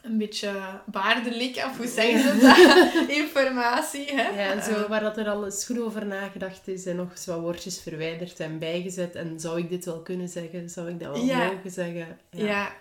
een 0.03 0.19
beetje 0.19 0.53
baardelijk, 0.87 1.57
of 1.57 1.77
hoe 1.77 1.87
zeggen 1.87 2.21
ze 2.21 2.39
dat? 2.47 3.09
informatie, 3.23 4.05
hè? 4.15 4.29
Ja, 4.43 4.53
en 4.53 4.63
zo, 4.63 4.71
Eh, 4.71 4.89
waar 4.89 5.01
dat 5.01 5.17
er 5.19 5.29
al 5.29 5.45
eens 5.45 5.65
goed 5.65 5.81
over 5.81 6.07
nagedacht 6.07 6.69
is 6.69 6.87
en 6.87 6.97
nog 6.97 7.11
eens 7.11 7.27
wat 7.27 7.41
woordjes 7.41 7.81
verwijderd 7.83 8.41
en 8.41 8.59
bijgezet. 8.59 9.15
En 9.15 9.41
zou 9.41 9.59
ik 9.59 9.69
dit 9.69 9.85
wel 9.85 10.01
kunnen 10.03 10.29
zeggen? 10.29 10.71
Zou 10.71 10.89
ik 10.89 11.01
dat 11.01 11.13
wel 11.17 11.25
Ja. 11.25 11.47
mogen 11.53 11.71
zeggen? 11.71 12.19
ja. 12.31 12.73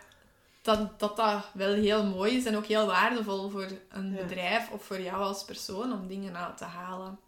Dat, 0.64 1.00
dat 1.00 1.16
dat 1.16 1.46
wel 1.54 1.74
heel 1.74 2.06
mooi 2.06 2.36
is 2.36 2.46
en 2.46 2.56
ook 2.56 2.66
heel 2.66 2.86
waardevol 2.86 3.50
voor 3.50 3.68
een 3.90 4.12
Ja. 4.12 4.22
bedrijf 4.22 4.70
of 4.72 4.84
voor 4.84 5.02
jou 5.02 5.22
als 5.24 5.46
persoon 5.46 5.94
om 5.94 6.08
dingen 6.08 6.36
uit 6.38 6.58
te 6.58 6.64
halen. 6.64 7.20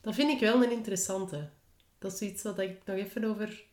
Dat 0.00 0.14
vind 0.14 0.30
ik 0.30 0.40
wel 0.40 0.62
een 0.62 0.70
interessante. 0.72 1.48
Dat 1.98 2.12
is 2.12 2.20
iets 2.20 2.42
dat 2.42 2.58
ik 2.58 2.80
nog 2.84 2.96
even 2.96 3.24
over 3.24 3.64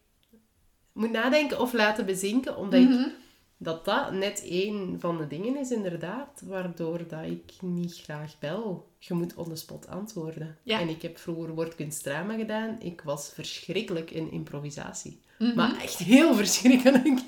moet 0.92 1.12
nadenken 1.12 1.60
of 1.60 1.74
laten 1.74 2.06
bezinken. 2.06 2.58
Omdat 2.58 2.80
ik 2.80 2.90
Mhm. 2.90 3.10
dat 3.58 3.86
dat 3.86 4.12
net 4.12 4.44
één 4.44 5.00
van 5.00 5.18
de 5.18 5.28
dingen 5.28 5.58
is, 5.58 5.72
inderdaad, 5.72 6.42
waardoor 6.46 7.08
dat 7.08 7.24
ik 7.26 7.52
niet 7.62 7.96
graag 7.98 8.40
bel. 8.40 8.92
Je 9.00 9.14
moet 9.14 9.36
on 9.36 9.50
the 9.50 9.56
spot 9.56 9.88
antwoorden. 9.88 10.58
Ja. 10.64 10.80
En 10.80 10.90
ik 10.90 11.02
heb 11.02 11.18
vroeger 11.18 11.54
woordkunstdrama 11.54 12.36
gedaan. 12.36 12.82
Ik 12.82 13.02
was 13.02 13.30
verschrikkelijk 13.34 14.12
in 14.12 14.32
improvisatie. 14.32 15.22
Mhm. 15.38 15.56
Maar 15.56 15.82
echt 15.82 15.98
heel 15.98 16.36
verschrikkelijk. 16.36 17.20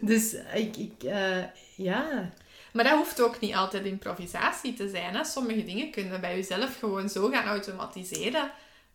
Dus 0.00 0.34
ik, 0.54 0.76
ik 0.76 1.02
eh, 1.02 1.44
ja, 1.76 2.30
Maar 2.72 2.84
dat 2.84 2.96
hoeft 2.96 3.20
ook 3.20 3.40
niet 3.40 3.54
altijd 3.54 3.84
improvisatie 3.84 4.74
te 4.74 4.88
zijn. 4.88 5.14
Hè? 5.14 5.24
Sommige 5.24 5.64
dingen 5.64 5.90
kunnen 5.90 6.20
bij 6.20 6.36
jezelf 6.36 6.78
gewoon 6.78 7.08
zo 7.08 7.28
gaan 7.28 7.44
automatiseren. 7.46 8.50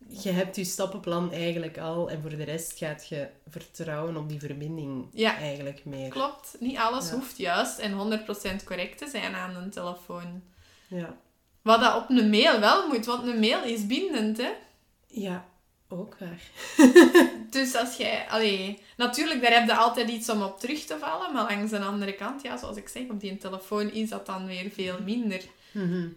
je 0.08 0.30
hebt 0.32 0.56
je 0.56 0.64
stappenplan 0.64 1.32
eigenlijk 1.32 1.78
al. 1.78 2.10
En 2.10 2.22
voor 2.22 2.30
de 2.30 2.44
rest 2.44 2.78
gaat 2.78 3.08
je 3.08 3.28
vertrouwen 3.50 4.18
op 4.18 4.30
die 4.30 4.40
verbinding 4.40 5.08
Ja. 5.14 5.38
eigenlijk 5.38 5.86
meer. 5.86 6.10
Klopt, 6.10 6.56
niet 6.60 6.78
alles 6.78 7.10
Ja. 7.10 7.14
hoeft 7.16 7.38
juist 7.38 7.80
en 7.80 7.94
100% 7.94 8.64
correct 8.64 8.98
te 8.98 9.08
zijn 9.10 9.36
aan 9.36 9.56
een 9.56 9.70
telefoon. 9.70 10.42
Ja. 10.88 11.18
Wat 11.62 11.80
dat 11.80 11.96
op 11.96 12.10
een 12.10 12.30
mail 12.30 12.60
wel 12.60 12.88
moet, 12.88 13.06
want 13.06 13.28
een 13.28 13.40
mail 13.40 13.64
is 13.64 13.86
bindend, 13.88 14.38
hè. 14.38 14.50
ja, 15.08 15.46
ook 15.90 16.18
waar. 16.20 16.42
Dus 17.50 17.75
als 17.75 17.98
jij... 17.98 18.25
Allee, 18.30 18.82
natuurlijk, 18.98 19.42
daar 19.42 19.54
heb 19.54 19.68
je 19.68 19.75
altijd 19.75 20.10
iets 20.10 20.30
om 20.30 20.42
op 20.42 20.60
terug 20.60 20.80
te 20.80 20.98
vallen, 21.00 21.34
maar 21.34 21.44
langs 21.44 21.72
de 21.72 21.80
andere 21.80 22.13
kant, 22.13 22.42
ja, 22.42 22.58
zoals 22.58 22.77
ik 22.77 22.88
zeg, 22.88 23.10
op 23.10 23.20
die 23.20 23.38
telefoon 23.38 23.92
is 23.92 24.10
dat 24.10 24.25
dan 24.25 24.46
weer 24.46 24.70
veel 24.70 24.98
minder. 25.04 25.42
Mhm. 25.72 26.08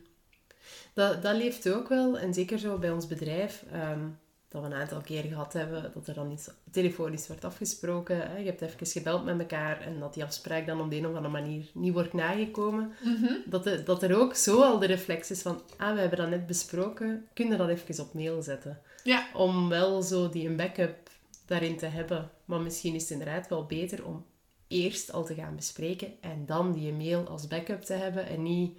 Dat, 0.95 1.23
dat 1.23 1.37
leeft 1.37 1.69
ook 1.69 1.89
wel. 1.89 2.19
En 2.19 2.35
zeker 2.35 2.59
zo 2.59 2.79
bij 2.79 2.91
ons 2.91 3.07
bedrijf, 3.07 3.65
ehm, 3.73 4.01
dat 4.49 4.63
we 4.63 4.67
een 4.67 4.81
aantal 4.81 5.01
keer 5.01 5.23
gehad 5.23 5.53
hebben, 5.53 5.91
dat 5.95 6.07
er 6.07 6.15
dan 6.15 6.31
iets 6.31 6.51
telefonisch 6.71 7.27
wordt 7.27 7.45
afgesproken. 7.45 8.17
Hè. 8.17 8.37
Je 8.37 8.45
hebt 8.45 8.61
even 8.61 8.87
gebeld 8.87 9.25
met 9.25 9.39
elkaar 9.39 9.81
en 9.81 9.99
dat 9.99 10.15
die 10.15 10.25
afspraak 10.25 10.67
dan 10.67 10.81
op 10.81 10.91
de 10.91 10.97
een 10.97 11.07
of 11.07 11.15
andere 11.15 11.29
manier 11.29 11.65
niet 11.73 11.93
wordt 11.93 12.13
nagekomen. 12.13 12.93
Mhm. 13.03 13.33
Dat, 13.47 13.65
de, 13.65 13.83
dat 13.83 14.03
er 14.03 14.19
ook 14.19 14.35
zo 14.35 14.63
al 14.63 14.79
de 14.79 14.87
reflex 14.87 15.31
is 15.31 15.43
van, 15.43 15.63
ah, 15.77 15.95
we 15.95 16.01
hebben 16.01 16.19
dat 16.19 16.29
net 16.29 16.47
besproken, 16.47 17.27
kun 17.35 17.51
je 17.51 17.57
dat 17.57 17.69
even 17.69 18.05
op 18.05 18.15
mail 18.15 18.43
zetten? 18.43 18.81
Ja, 19.03 19.27
Om 19.35 19.69
wel 19.69 20.03
zo 20.03 20.29
die 20.29 20.49
een 20.49 20.57
backup 20.57 21.10
daarin 21.51 21.77
te 21.77 21.87
hebben. 21.87 22.31
Maar 22.45 22.61
misschien 22.61 22.95
is 22.95 23.03
het 23.03 23.11
inderdaad 23.11 23.49
wel 23.49 23.67
beter 23.67 24.05
om 24.05 24.27
eerst 24.69 25.13
al 25.13 25.25
te 25.25 25.35
gaan 25.35 25.57
bespreken 25.57 26.13
en 26.21 26.47
dan 26.47 26.73
die 26.73 26.93
mail 26.93 27.29
als 27.29 27.47
backup 27.47 27.83
te 27.83 27.93
hebben 27.93 28.27
en 28.27 28.43
niet 28.43 28.79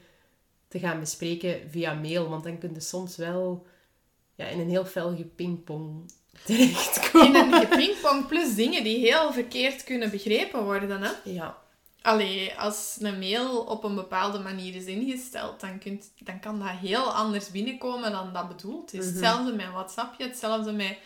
te 0.68 0.80
gaan 0.80 1.00
bespreken 1.00 1.70
via 1.70 1.94
mail. 1.94 2.30
Want 2.30 2.44
dan 2.44 2.58
kun 2.58 2.74
je 2.74 2.80
soms 2.80 3.16
wel 3.18 3.66
ja, 4.36 4.46
in 4.46 4.60
een 4.60 4.70
heel 4.70 4.86
fel 4.86 5.16
gepingpong 5.16 6.12
terechtkomen. 6.46 7.28
in 7.28 7.54
een 7.54 7.68
gepingpong 7.68 8.28
plus 8.28 8.56
dingen 8.56 8.84
die 8.84 9.00
heel 9.00 9.34
verkeerd 9.34 9.84
kunnen 9.84 10.10
begrepen 10.12 10.64
worden, 10.64 11.02
hè. 11.02 11.12
Ja, 11.24 11.62
Allee, 12.02 12.54
als 12.58 12.98
een 13.00 13.20
mail 13.20 13.60
op 13.60 13.84
een 13.84 13.96
bepaalde 13.96 14.40
manier 14.40 14.76
is 14.76 14.86
ingesteld, 14.86 15.60
dan, 15.60 15.80
kunt, 15.80 16.12
dan 16.18 16.40
kan 16.40 16.60
dat 16.60 16.70
heel 16.70 17.14
anders 17.14 17.52
binnenkomen 17.52 18.12
dan 18.12 18.34
dat 18.34 18.48
bedoeld 18.48 18.94
is. 18.94 19.00
Mhm. 19.00 19.10
Hetzelfde 19.10 19.54
met 19.54 19.68
WhatsAppje, 19.72 20.28
hetzelfde 20.28 20.72
met... 20.72 20.98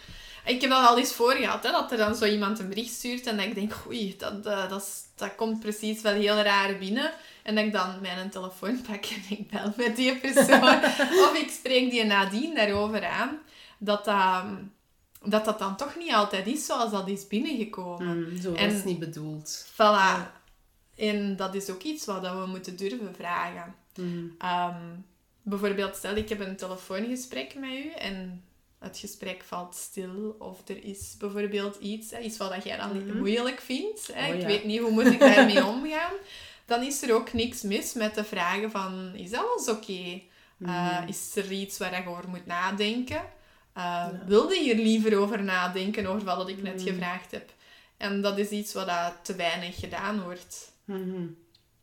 Ik 0.45 0.61
heb 0.61 0.69
dat 0.69 0.87
al 0.87 0.97
eens 0.97 1.13
voor 1.13 1.31
gehad, 1.31 1.63
hè, 1.63 1.71
dat 1.71 1.91
er 1.91 1.97
dan 1.97 2.15
zo 2.15 2.25
iemand 2.25 2.59
een 2.59 2.69
bericht 2.69 2.93
stuurt 2.93 3.27
en 3.27 3.37
dat 3.37 3.45
ik 3.45 3.55
denk, 3.55 3.73
oei, 3.87 4.15
dat, 4.17 4.45
eh, 4.45 4.69
dat, 4.69 4.81
is- 4.81 5.01
dat 5.15 5.35
komt 5.35 5.59
precies 5.59 6.01
wel 6.01 6.13
heel 6.13 6.35
raar 6.41 6.77
binnen. 6.77 7.11
En 7.43 7.55
dat 7.55 7.65
ik 7.65 7.71
dan 7.73 8.01
mijn 8.01 8.29
telefoon 8.29 8.81
pak 8.91 9.05
en 9.05 9.23
ik 9.37 9.49
bel 9.49 9.73
met 9.77 9.95
die 9.95 10.15
persoon. 10.15 10.83
of 11.25 11.37
ik 11.41 11.49
spreek 11.49 11.89
die 11.91 12.03
nadien 12.03 12.55
daarover 12.55 13.05
aan. 13.05 13.39
Dat 13.77 14.05
dat, 14.05 14.43
dat 15.23 15.45
dat 15.45 15.59
dan 15.59 15.75
toch 15.77 15.95
niet 15.97 16.13
altijd 16.13 16.47
is 16.47 16.65
zoals 16.65 16.91
dat 16.91 17.07
is 17.09 17.27
binnengekomen. 17.27 18.19
mm, 18.29 18.41
zo 18.41 18.53
En- 18.53 18.75
het 18.75 18.85
niet 18.85 18.99
bedoeld. 18.99 19.65
Voilà. 19.71 19.75
Ja. 19.77 20.31
En 20.97 21.35
dat 21.35 21.55
is 21.55 21.69
ook 21.69 21.81
iets 21.83 22.05
wat 22.05 22.23
dat 22.23 22.33
we 22.39 22.45
moeten 22.45 22.75
durven 22.77 23.15
vragen. 23.15 23.75
Mm, 23.95 24.35
Ehm, 24.39 24.81
bijvoorbeeld, 25.41 25.95
stel 25.95 26.15
ik 26.15 26.29
heb 26.29 26.39
een 26.39 26.55
telefoongesprek 26.57 27.55
met 27.55 27.69
u 27.69 27.89
en 27.91 28.43
het 28.85 28.97
gesprek 28.97 29.43
valt 29.43 29.75
stil 29.75 30.35
of 30.39 30.67
er 30.69 30.83
is 30.83 31.15
bijvoorbeeld 31.19 31.75
iets, 31.75 32.11
hè, 32.11 32.19
iets 32.19 32.37
wat 32.37 32.49
dat 32.53 32.63
jij 32.63 32.77
dan 32.77 33.05
Mhm. 33.05 33.17
moeilijk 33.17 33.61
vindt. 33.61 34.09
Hè, 34.13 34.27
Oh, 34.29 34.35
ik 34.35 34.41
ja. 34.41 34.47
weet 34.47 34.63
niet 34.63 34.79
hoe 34.79 34.91
moet 34.91 35.05
ik 35.05 35.19
daarmee 35.19 35.65
omgaan. 35.75 36.13
Dan 36.65 36.83
is 36.83 37.01
er 37.01 37.13
ook 37.13 37.33
niks 37.33 37.61
mis 37.61 37.93
met 37.93 38.13
te 38.13 38.23
vragen 38.23 38.71
van, 38.71 39.11
is 39.15 39.33
alles 39.33 39.69
oké? 39.69 40.21
Uh, 40.59 40.99
Mhm. 40.99 41.07
is 41.07 41.35
er 41.35 41.51
iets 41.51 41.77
waar 41.77 42.01
je 42.03 42.09
over 42.09 42.29
moet 42.29 42.45
nadenken? 42.45 43.21
Uh, 43.77 44.07
Wilde 44.25 44.55
je 44.55 44.61
hier 44.61 44.75
liever 44.75 45.17
over 45.17 45.43
nadenken, 45.43 46.05
over 46.05 46.23
wat 46.23 46.37
dat 46.37 46.49
ik 46.49 46.61
net 46.61 46.75
Mhm. 46.75 46.87
gevraagd 46.87 47.31
heb? 47.31 47.53
En 47.97 48.21
dat 48.21 48.37
is 48.37 48.49
iets 48.49 48.73
wat 48.73 48.87
dat 48.87 49.13
te 49.21 49.35
weinig 49.35 49.79
gedaan 49.79 50.21
wordt. 50.23 50.71
mhm. 50.85 51.25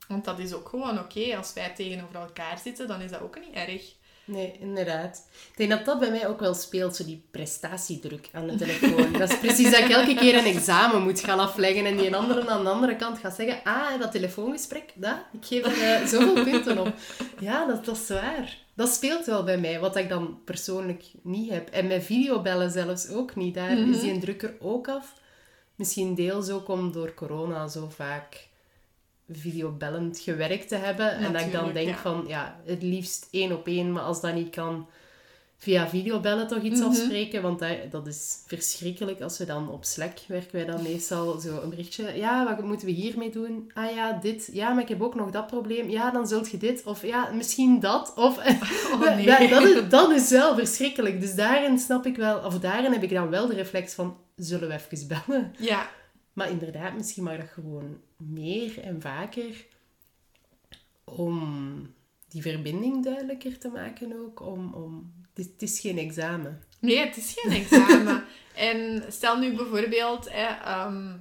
Want 0.08 0.24
dat 0.24 0.38
is 0.38 0.52
ook 0.52 0.68
gewoon 0.68 0.98
oké. 0.98 1.36
Als 1.36 1.52
wij 1.52 1.72
tegenover 1.74 2.14
elkaar 2.16 2.58
zitten, 2.58 2.88
dan 2.88 3.00
is 3.00 3.10
dat 3.10 3.20
ook 3.20 3.38
niet 3.40 3.54
erg. 3.54 3.82
Nee, 4.24 4.56
inderdaad. 4.60 5.26
Ik 5.50 5.56
denk 5.56 5.70
dat 5.70 5.84
dat 5.84 5.98
bij 5.98 6.10
mij 6.10 6.26
ook 6.28 6.40
wel 6.40 6.54
speelt, 6.54 6.96
zo 6.96 7.04
die 7.04 7.24
prestatiedruk 7.30 8.28
aan 8.32 8.46
de 8.46 8.54
telefoon. 8.64 9.12
dat 9.12 9.30
is 9.30 9.38
precies 9.38 9.70
dat 9.70 9.80
ik 9.80 9.88
elke 9.90 10.14
keer 10.14 10.34
een 10.38 10.54
examen 10.54 11.02
moet 11.02 11.20
gaan 11.20 11.38
afleggen 11.38 11.86
en 11.86 11.96
die 11.96 12.06
een 12.06 12.14
andere 12.14 12.48
aan 12.48 12.64
de 12.64 12.70
andere 12.70 12.96
kant 12.96 13.18
gaat 13.18 13.34
zeggen, 13.34 13.60
ah, 13.64 14.00
dat 14.00 14.12
telefoongesprek, 14.12 14.92
dat, 14.94 15.16
ik 15.32 15.44
geef 15.46 15.64
er 15.66 15.94
eh, 15.94 16.06
zoveel 16.06 16.44
punten 16.44 16.78
op. 16.78 16.92
Ja, 17.38 17.66
dat, 17.66 17.84
dat 17.84 17.96
is 17.96 18.08
waar. 18.08 18.56
Dat 18.74 18.88
speelt 18.88 19.26
wel 19.26 19.44
bij 19.44 19.58
mij, 19.58 19.80
wat 19.80 19.96
ik 19.96 20.08
dan 20.08 20.38
persoonlijk 20.44 21.04
niet 21.22 21.50
heb. 21.50 21.68
En 21.68 21.86
met 21.86 22.04
videobellen 22.04 22.70
zelfs 22.70 23.08
ook 23.08 23.36
niet. 23.36 23.54
Daar 23.54 23.76
Mhm. 23.76 23.90
is 23.92 24.00
die 24.00 24.12
een 24.12 24.20
drukker 24.20 24.54
ook 24.60 24.88
af. 24.88 25.14
Misschien 25.74 26.14
deels 26.14 26.48
ook 26.50 26.68
om 26.68 26.92
door 26.92 27.14
corona 27.14 27.68
zo 27.68 27.88
vaak 27.96 28.48
videobellend 29.36 30.18
gewerkt 30.18 30.68
te 30.68 30.76
hebben. 30.76 31.16
en 31.16 31.32
dat 31.32 31.42
ik 31.42 31.52
dan 31.52 31.72
denk 31.72 31.88
ja. 31.88 31.96
van, 31.96 32.24
ja, 32.26 32.60
het 32.64 32.82
liefst 32.82 33.28
één 33.30 33.52
op 33.52 33.66
één, 33.66 33.92
maar 33.92 34.02
als 34.02 34.20
dat 34.20 34.34
niet 34.34 34.50
kan, 34.50 34.88
via 35.56 35.88
videobellen 35.88 36.48
toch 36.48 36.62
iets 36.62 36.80
Mhm. 36.80 36.88
afspreken. 36.88 37.42
Want 37.42 37.58
dat, 37.58 37.76
dat 37.90 38.06
is 38.06 38.42
verschrikkelijk 38.46 39.20
als 39.20 39.38
we 39.38 39.44
dan 39.44 39.70
op 39.70 39.84
Slack 39.84 40.18
werken 40.28 40.52
wij 40.52 40.64
dan 40.64 40.82
meestal 40.82 41.38
zo 41.40 41.60
een 41.62 41.70
berichtje. 41.70 42.12
Ja, 42.16 42.44
wat 42.44 42.64
moeten 42.64 42.86
we 42.86 42.92
hiermee 42.92 43.30
doen? 43.30 43.70
Ah 43.74 43.94
ja, 43.94 44.12
dit. 44.12 44.48
Ja, 44.52 44.72
maar 44.72 44.82
ik 44.82 44.88
heb 44.88 45.02
ook 45.02 45.14
nog 45.14 45.30
dat 45.30 45.46
probleem. 45.46 45.90
Ja, 45.90 46.10
dan 46.10 46.26
zult 46.26 46.50
je 46.50 46.56
dit. 46.56 46.82
Of 46.84 47.02
ja, 47.06 47.30
misschien 47.34 47.80
dat. 47.80 48.12
Of... 48.16 48.38
Oh, 48.92 49.16
nee. 49.16 49.26
dat, 49.26 49.48
dat, 49.50 49.62
is, 49.62 49.88
dat 49.88 50.10
is 50.10 50.30
wel 50.30 50.54
verschrikkelijk. 50.54 51.20
Dus 51.20 51.34
daarin 51.34 51.78
snap 51.78 52.06
ik 52.06 52.16
wel... 52.16 52.38
Of 52.38 52.58
daarin 52.58 52.92
heb 52.92 53.02
ik 53.02 53.10
dan 53.10 53.30
wel 53.30 53.46
de 53.46 53.54
reflex 53.54 53.94
van... 53.94 54.16
Zullen 54.36 54.68
we 54.68 54.74
even 54.74 55.08
bellen? 55.08 55.54
Ja, 55.58 55.88
Maar 56.32 56.50
inderdaad, 56.50 56.94
misschien 56.94 57.22
mag 57.22 57.36
dat 57.36 57.48
gewoon 57.48 58.00
meer 58.16 58.80
en 58.80 59.00
vaker 59.00 59.66
om 61.04 61.94
die 62.28 62.42
verbinding 62.42 63.04
duidelijker 63.04 63.58
te 63.58 63.68
maken 63.68 64.12
ook. 64.24 64.40
Om, 64.40 64.74
om, 64.74 65.12
het, 65.34 65.46
is, 65.46 65.52
het 65.52 65.62
is 65.62 65.80
geen 65.80 65.98
examen. 65.98 66.62
nee, 66.78 66.98
het 66.98 67.16
is 67.16 67.34
geen 67.36 67.52
examen. 67.52 68.24
en 68.54 69.04
stel 69.08 69.38
nu 69.38 69.56
bijvoorbeeld, 69.56 70.30
hè, 70.30 70.46
ehm, 70.46 71.12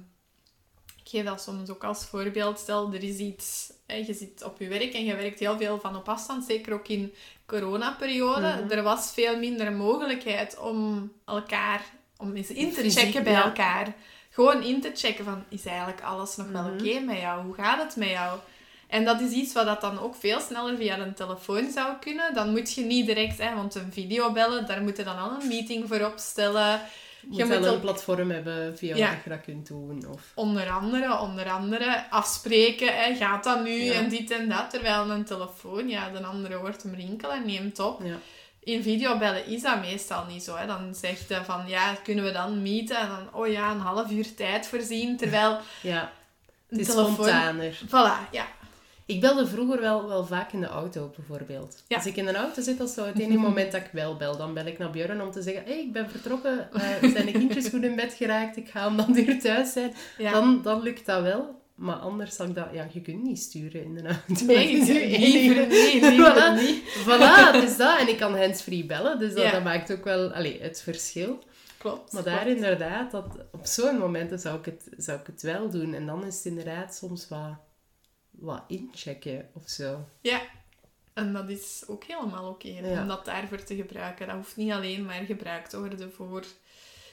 ik 1.04 1.08
geef 1.08 1.24
dat 1.24 1.42
soms 1.42 1.70
ook 1.70 1.84
als 1.84 2.04
voorbeeld, 2.04 2.58
stel 2.58 2.92
er 2.94 3.02
is 3.02 3.18
iets, 3.18 3.72
hè, 3.86 3.96
je 3.96 4.14
zit 4.14 4.44
op 4.44 4.58
je 4.58 4.68
werk 4.68 4.92
en 4.92 5.04
je 5.04 5.16
werkt 5.16 5.38
heel 5.38 5.56
veel 5.56 5.80
van 5.80 5.96
op 5.96 6.08
afstand, 6.08 6.44
zeker 6.44 6.72
ook 6.72 6.88
in 6.88 7.12
coronaperiode. 7.46 8.62
Mhm. 8.62 8.70
Er 8.70 8.82
was 8.82 9.12
veel 9.12 9.38
minder 9.38 9.72
mogelijkheid 9.72 10.58
om 10.58 11.12
elkaar, 11.24 11.84
om 12.16 12.36
eens 12.36 12.50
in 12.50 12.72
te 12.72 12.80
Fysiek, 12.80 13.02
checken 13.02 13.24
bij 13.24 13.32
ja. 13.32 13.44
elkaar. 13.44 13.94
Gewoon 14.34 14.62
in 14.62 14.80
te 14.80 14.90
checken 14.94 15.24
van, 15.24 15.44
is 15.48 15.64
eigenlijk 15.66 16.00
alles 16.02 16.36
nog 16.36 16.46
wel 16.48 16.62
Mhm. 16.62 16.72
oké 16.72 17.00
met 17.00 17.20
jou? 17.20 17.44
Hoe 17.44 17.54
gaat 17.54 17.82
het 17.82 17.96
met 17.96 18.08
jou? 18.10 18.38
En 18.88 19.04
dat 19.04 19.20
is 19.20 19.30
iets 19.30 19.52
wat 19.52 19.66
dat 19.66 19.80
dan 19.80 20.00
ook 20.00 20.14
veel 20.14 20.40
sneller 20.40 20.76
via 20.76 20.98
een 20.98 21.14
telefoon 21.14 21.70
zou 21.70 21.92
kunnen. 22.00 22.34
Dan 22.34 22.50
moet 22.50 22.72
je 22.74 22.84
niet 22.84 23.06
direct, 23.06 23.38
hè, 23.38 23.54
want 23.54 23.74
een 23.74 23.92
video 23.92 24.32
bellen, 24.32 24.66
daar 24.66 24.82
moet 24.82 24.96
je 24.96 25.04
dan 25.04 25.18
al 25.18 25.30
een 25.40 25.48
meeting 25.48 25.88
voor 25.88 26.00
opstellen. 26.00 26.80
Je 27.20 27.28
moet 27.28 27.36
Je 27.36 27.46
wel 27.46 27.58
moet 27.58 27.66
een 27.68 27.74
ook- 27.74 27.80
platform 27.80 28.30
hebben 28.30 28.78
via 28.78 28.96
Ja. 28.96 29.08
wat 29.14 29.24
je 29.24 29.30
dat 29.30 29.40
kunt 29.40 29.66
doen. 29.66 30.04
Of... 30.12 30.20
Onder 30.34 30.70
andere, 30.70 31.18
onder 31.18 31.50
andere 31.50 32.10
afspreken, 32.10 32.96
hè, 32.96 33.14
gaat 33.14 33.44
dat 33.44 33.62
nu 33.64 33.70
Ja. 33.82 33.92
en 33.92 34.08
dit 34.08 34.30
en 34.30 34.48
dat. 34.48 34.70
Terwijl 34.70 35.10
een 35.10 35.24
telefoon, 35.24 35.88
ja, 35.88 36.10
de 36.10 36.22
andere 36.22 36.54
hoort 36.54 36.82
hem 36.82 36.94
rinkelen, 36.94 37.46
neemt 37.46 37.78
op. 37.78 38.00
Ja. 38.04 38.14
In 38.64 38.82
videobellen 38.82 39.46
is 39.46 39.62
dat 39.62 39.80
meestal 39.80 40.24
niet 40.24 40.42
zo. 40.42 40.56
Hè. 40.56 40.66
Dan 40.66 40.94
zegt 40.94 41.28
hij 41.28 41.44
van, 41.44 41.64
ja, 41.66 41.94
kunnen 42.02 42.24
we 42.24 42.32
dan 42.32 42.62
meeten? 42.62 42.96
En 42.96 43.08
dan, 43.08 43.40
oh 43.40 43.46
ja, 43.46 43.70
een 43.70 43.80
half 43.80 44.10
uur 44.10 44.34
tijd 44.34 44.66
voorzien. 44.66 45.16
Terwijl 45.16 45.58
ja, 45.82 46.12
het 46.68 46.78
is 46.78 46.86
telefoon... 46.86 47.12
spontaner. 47.12 47.80
Voilà, 47.86 48.30
ja. 48.30 48.46
Ik 49.06 49.20
belde 49.20 49.46
vroeger 49.46 49.80
wel, 49.80 50.08
wel 50.08 50.26
vaak 50.26 50.52
in 50.52 50.60
de 50.60 50.66
auto, 50.66 51.12
bijvoorbeeld. 51.16 51.82
Ja. 51.88 51.96
Als 51.96 52.06
ik 52.06 52.16
in 52.16 52.28
een 52.28 52.36
auto 52.36 52.62
zit, 52.62 52.78
dat 52.78 52.88
is 52.88 52.94
zo 52.94 53.04
het 53.04 53.18
enige 53.18 53.38
moment 53.48 53.72
dat 53.72 53.80
ik 53.80 53.88
wel 53.92 54.16
bel. 54.16 54.36
Dan 54.36 54.54
bel 54.54 54.66
ik 54.66 54.78
naar 54.78 54.90
Björn 54.90 55.22
om 55.22 55.30
te 55.30 55.42
zeggen, 55.42 55.64
hey, 55.64 55.78
ik 55.78 55.92
ben 55.92 56.10
vertrokken, 56.10 56.72
eh, 56.72 57.10
zijn 57.12 57.26
de 57.26 57.32
kindjes 57.32 57.68
goed 57.68 57.82
in 57.82 57.96
bed 57.96 58.14
geraakt, 58.14 58.56
ik 58.56 58.68
ga 58.68 58.86
om 58.86 58.96
dan 58.96 59.12
weer 59.12 59.40
thuis 59.40 59.72
zijn. 59.72 59.94
ja. 60.18 60.32
Dan, 60.32 60.62
dan 60.62 60.82
lukt 60.82 61.06
dat 61.06 61.22
wel. 61.22 61.61
Maar 61.82 61.96
anders 61.96 62.36
zal 62.36 62.46
ik 62.46 62.54
dat... 62.54 62.68
Ja, 62.72 62.86
je 62.92 63.00
kunt 63.00 63.22
niet 63.22 63.38
sturen 63.38 63.84
in 63.84 63.94
de 63.94 64.02
auto. 64.08 64.44
Nee, 64.44 64.70
is 64.70 64.86
je 64.86 64.92
liever 64.92 65.56
enige- 65.68 65.92
niet, 65.92 66.02
liever 66.02 66.34
Voilà. 66.34 66.60
niet. 66.60 66.82
Voilà, 67.04 67.52
het 67.54 67.62
is 67.70 67.76
dat. 67.76 67.98
En 67.98 68.08
ik 68.08 68.18
kan 68.18 68.38
handsfree 68.38 68.84
bellen, 68.86 69.18
dus 69.18 69.34
dat, 69.34 69.42
Ja. 69.44 69.50
dat 69.50 69.64
maakt 69.64 69.92
ook 69.92 70.04
wel 70.04 70.32
allee, 70.32 70.60
het 70.62 70.82
verschil. 70.82 71.38
klopt. 71.78 72.12
Maar 72.12 72.22
daar 72.22 72.40
klopt. 72.42 72.56
inderdaad, 72.56 73.10
dat, 73.10 73.24
op 73.52 73.66
zo'n 73.66 73.98
momenten 73.98 74.38
zou 74.38 74.58
ik, 74.58 74.64
het, 74.64 74.88
zou 74.96 75.20
ik 75.20 75.26
het 75.26 75.42
wel 75.42 75.70
doen. 75.70 75.94
En 75.94 76.06
dan 76.06 76.24
is 76.24 76.34
het 76.36 76.44
inderdaad 76.44 76.94
soms 76.94 77.28
wat, 77.28 77.54
wat 78.30 78.62
inchecken 78.68 79.48
of 79.52 79.68
zo. 79.68 80.04
Ja, 80.20 80.40
en 81.14 81.32
dat 81.32 81.48
is 81.48 81.82
ook 81.86 82.04
helemaal 82.04 82.48
oké 82.50 82.68
Ja. 82.68 83.00
om 83.02 83.08
dat 83.08 83.24
daarvoor 83.24 83.62
te 83.64 83.74
gebruiken. 83.74 84.26
Dat 84.26 84.36
hoeft 84.36 84.56
niet 84.56 84.72
alleen 84.72 85.04
maar 85.04 85.22
gebruikt 85.24 85.70
te 85.70 85.78
worden 85.78 86.12
voor 86.12 86.44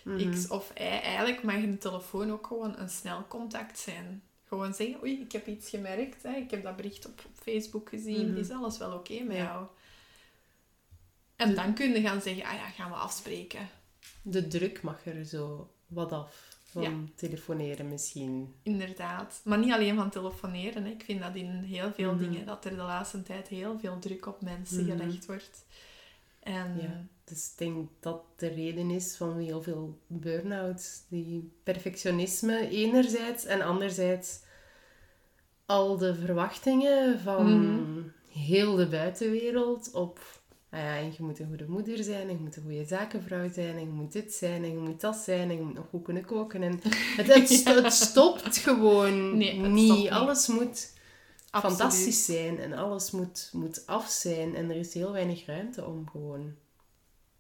Mhm. 0.04 0.32
X 0.32 0.48
of 0.48 0.72
Y. 0.76 0.82
Eigenlijk 0.82 1.44
mag 1.44 1.56
een 1.56 1.78
telefoon 1.80 2.32
ook 2.32 2.48
gewoon 2.48 2.76
een 2.78 2.90
snel 2.90 3.26
contact 3.28 3.80
zijn. 3.80 4.22
Gewoon 4.50 4.74
zeggen, 4.74 5.02
oei, 5.02 5.22
ik 5.22 5.32
heb 5.32 5.48
iets 5.48 5.70
gemerkt, 5.70 6.24
hè. 6.24 6.36
ik 6.36 6.52
heb 6.52 6.64
dat 6.64 6.76
bericht 6.76 7.06
op, 7.06 7.22
op 7.26 7.32
Facebook 7.42 7.90
gezien, 7.90 8.30
Mhm. 8.30 8.38
is 8.40 8.50
alles 8.50 8.78
wel 8.78 8.92
oké 8.94 9.24
met 9.24 9.38
Ja. 9.38 9.44
jou? 9.44 9.66
En 11.36 11.56
dan 11.56 11.74
kun 11.74 11.92
je 11.92 12.02
gaan 12.02 12.22
zeggen, 12.22 12.44
ah 12.44 12.54
ja, 12.54 12.70
gaan 12.70 12.90
we 12.90 12.96
afspreken. 12.96 13.70
De 14.22 14.48
druk 14.48 14.82
mag 14.82 15.06
er 15.06 15.26
zo 15.26 15.72
wat 15.88 16.12
af 16.12 16.58
van 16.64 16.82
Ja. 16.82 16.92
telefoneren 17.16 17.88
misschien. 17.90 18.54
Inderdaad. 18.64 19.42
Maar 19.44 19.58
niet 19.58 19.74
alleen 19.74 19.96
van 19.96 20.10
telefoneren. 20.10 20.84
Hè. 20.84 20.90
Ik 20.92 21.04
vind 21.04 21.22
dat 21.22 21.36
in 21.36 21.50
heel 21.50 21.92
veel 21.94 22.14
Mhm. 22.14 22.20
dingen, 22.24 22.46
dat 22.46 22.66
er 22.66 22.72
de 22.72 22.78
laatste 22.82 23.24
tijd 23.24 23.48
heel 23.48 23.80
veel 23.80 24.00
druk 24.00 24.26
op 24.28 24.42
mensen 24.42 24.86
Mhm. 24.86 24.98
gelegd 24.98 25.26
wordt. 25.26 25.66
En 26.40 26.78
Ja. 26.82 27.06
Dus 27.24 27.46
ik 27.52 27.58
denk 27.58 27.90
dat 28.00 28.22
de 28.36 28.48
reden 28.48 28.90
is 28.90 29.16
van 29.18 29.38
heel 29.38 29.62
veel 29.62 29.98
burn-outs. 30.08 31.02
Die 31.10 31.52
perfectionisme 31.64 32.70
enerzijds 32.70 33.46
en 33.46 33.62
anderzijds 33.62 34.40
al 35.66 35.98
de 35.98 36.16
verwachtingen 36.16 37.20
van 37.20 37.70
Mhm. 37.72 38.02
heel 38.28 38.76
de 38.76 38.88
buitenwereld 38.88 39.92
op... 39.94 40.20
ah 40.70 40.80
ja, 40.80 40.98
en 40.98 41.06
je 41.06 41.24
moet 41.24 41.40
een 41.40 41.48
goede 41.48 41.66
moeder 41.68 42.04
zijn, 42.04 42.28
en 42.28 42.34
je 42.34 42.40
moet 42.44 42.56
een 42.56 42.64
goede 42.64 42.86
zakenvrouw 42.86 43.50
zijn, 43.52 43.74
en 43.76 43.80
je 43.80 43.86
moet 43.92 44.12
dit 44.12 44.34
zijn, 44.34 44.64
en 44.64 44.70
je 44.72 44.78
moet 44.78 45.02
dat 45.02 45.16
zijn, 45.16 45.50
en 45.50 45.56
je 45.56 45.62
moet 45.64 45.74
nog 45.74 45.86
goed 45.90 46.04
kunnen 46.04 46.26
koken. 46.26 46.64
En 46.64 46.80
het, 47.18 47.28
het, 47.34 47.50
sto- 47.50 47.82
het 47.84 47.94
stopt 47.94 48.58
gewoon 48.58 49.38
Nee, 49.38 49.62
het 49.62 49.72
niet. 49.72 49.86
stopt 49.86 50.02
niet. 50.02 50.10
Alles 50.12 50.48
moet 50.48 50.94
Absoluut. 51.52 51.78
fantastisch 51.78 52.26
zijn 52.26 52.60
en 52.60 52.74
alles 52.74 53.12
moet, 53.12 53.50
moet 53.54 53.86
af 53.88 54.10
zijn. 54.10 54.56
En 54.56 54.70
er 54.70 54.76
is 54.76 54.94
heel 54.94 55.12
weinig 55.12 55.46
ruimte 55.46 55.86
om 55.86 56.10
gewoon 56.10 56.56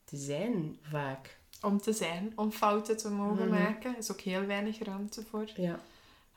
te 0.04 0.18
zijn, 0.18 0.78
vaak. 0.82 1.38
Om 1.62 1.82
te 1.82 1.94
zijn, 1.94 2.32
om 2.36 2.52
fouten 2.52 2.98
te 2.98 3.10
mogen 3.10 3.48
Mhm. 3.48 3.64
maken, 3.64 3.98
is 3.98 4.12
ook 4.12 4.20
heel 4.22 4.46
weinig 4.46 4.80
ruimte 4.84 5.24
voor. 5.30 5.50
Ja. 5.56 5.80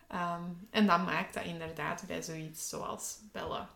Ehm, 0.09 0.43
en 0.71 0.87
dat 0.87 1.05
maakt 1.05 1.35
dat 1.35 1.45
inderdaad 1.45 2.05
bij 2.07 2.23
zoiets 2.23 2.69
zoals 2.69 3.19
bellen, 3.33 3.69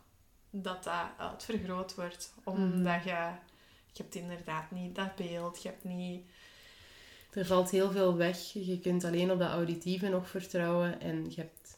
dat 0.51 0.85
dat 0.85 1.03
uitvergroot 1.17 1.95
wordt. 1.95 2.33
Omdat 2.45 3.03
je, 3.05 3.29
je 3.93 4.03
hebt 4.03 4.15
inderdaad 4.15 4.71
niet 4.71 4.95
dat 4.95 5.17
beeld, 5.17 5.63
je 5.63 5.69
hebt 5.69 5.85
niet... 5.85 6.25
Er 7.33 7.47
valt 7.47 7.71
heel 7.71 7.91
veel 7.91 8.17
weg. 8.17 8.53
Je 8.53 8.79
kunt 8.81 9.05
alleen 9.05 9.31
op 9.31 9.39
dat 9.39 9.51
auditieve 9.51 10.09
nog 10.09 10.29
vertrouwen. 10.29 11.01
En 11.01 11.25
je 11.31 11.41
hebt 11.41 11.76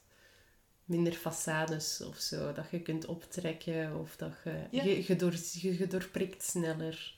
minder 0.89 1.15
façades 1.15 2.07
of 2.07 2.17
zo. 2.17 2.53
Dat 2.53 2.71
je 2.71 2.81
kunt 2.81 3.07
optrekken. 3.07 3.97
Of 4.01 4.17
dat 4.17 4.33
je... 4.45 4.67
Ja. 4.71 4.83
Je, 4.83 5.05
je, 5.07 5.17
door, 5.17 5.35
je, 5.53 5.79
je 5.79 5.87
doorprikt 5.87 6.43
sneller 6.43 7.15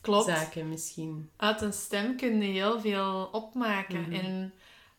Klopt. 0.00 0.26
zaken 0.26 0.68
misschien. 0.68 1.30
Uit 1.36 1.60
een 1.60 1.72
stem 1.72 2.16
kun 2.16 2.42
je 2.42 2.52
heel 2.52 2.80
veel 2.80 3.28
opmaken. 3.32 4.00
Mhm. 4.00 4.12
En 4.12 4.54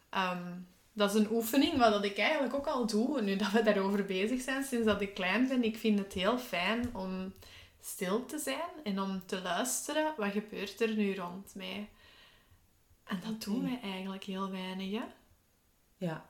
ehm, 0.09 0.53
dat 0.93 1.15
is 1.15 1.21
een 1.21 1.31
oefening 1.31 1.77
wat 1.77 1.91
dat 1.91 2.05
ik 2.05 2.17
eigenlijk 2.17 2.53
ook 2.53 2.67
al 2.67 2.87
doe, 2.87 3.21
nu 3.21 3.35
dat 3.35 3.51
we 3.51 3.63
daarover 3.63 4.05
bezig 4.05 4.41
zijn, 4.41 4.63
sinds 4.63 4.85
dat 4.85 5.01
ik 5.01 5.13
klein 5.13 5.47
ben. 5.47 5.63
Ik 5.63 5.77
vind 5.77 5.99
het 5.99 6.13
heel 6.13 6.37
fijn 6.37 6.95
om 6.95 7.33
stil 7.81 8.25
te 8.25 8.37
zijn 8.37 8.69
en 8.83 9.01
om 9.01 9.25
te 9.25 9.41
luisteren, 9.41 10.13
wat 10.17 10.31
gebeurt 10.31 10.81
er 10.81 10.95
nu 10.95 11.15
rond 11.15 11.55
mij? 11.55 11.89
En 13.03 13.19
dat 13.25 13.43
doen 13.43 13.63
wij 13.63 13.79
eigenlijk 13.83 14.23
heel 14.23 14.51
weinig, 14.51 14.91
hè? 14.91 15.03
Ja, 15.97 16.25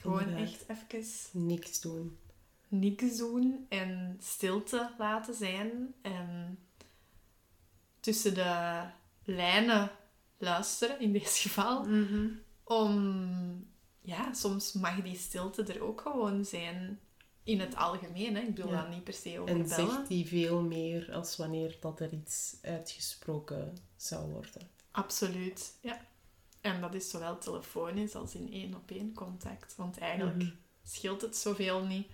Gewoon 0.00 0.20
Inderdaad. 0.20 0.64
echt 0.66 0.90
even 0.92 1.46
niks 1.46 1.80
doen. 1.80 2.18
niks 2.68 3.16
doen 3.16 3.66
en 3.68 4.16
stilte 4.22 4.90
laten 4.98 5.34
zijn 5.34 5.94
en 6.02 6.58
tussen 8.00 8.34
de 8.34 8.82
lijnen 9.24 9.90
luisteren, 10.38 11.00
in 11.00 11.12
dit 11.12 11.28
geval. 11.28 11.84
Mhm. 11.84 12.28
Om, 12.64 13.66
ja, 14.00 14.32
soms 14.34 14.72
mag 14.72 15.02
die 15.02 15.16
stilte 15.18 15.62
er 15.62 15.82
ook 15.82 16.00
gewoon 16.00 16.44
zijn. 16.44 17.00
In 17.42 17.60
het 17.60 17.76
algemeen, 17.76 18.34
hè. 18.36 18.40
ik 18.40 18.54
bedoel 18.54 18.70
Ja. 18.70 18.80
dat 18.80 18.90
niet 18.90 19.04
per 19.04 19.12
se 19.14 19.38
over 19.40 19.54
En 19.54 19.68
bellen. 19.68 19.90
zegt 19.90 20.08
die 20.08 20.26
veel 20.26 20.62
meer 20.62 21.12
als 21.12 21.36
wanneer 21.36 21.76
dat 21.80 22.00
er 22.00 22.12
iets 22.12 22.56
uitgesproken 22.62 23.76
zou 23.96 24.30
worden. 24.30 24.70
Absoluut, 24.90 25.72
ja. 25.80 26.00
En 26.74 26.80
dat 26.80 26.94
is 26.94 27.10
zowel 27.10 27.38
telefonisch 27.38 28.14
als 28.14 28.34
in 28.34 28.52
één 28.52 28.74
op 28.74 28.90
één 28.90 29.14
contact. 29.14 29.74
Want 29.76 29.98
eigenlijk 29.98 30.36
Mhm. 30.36 30.50
scheelt 30.84 31.20
het 31.20 31.36
zoveel 31.36 31.84
niet. 31.84 32.06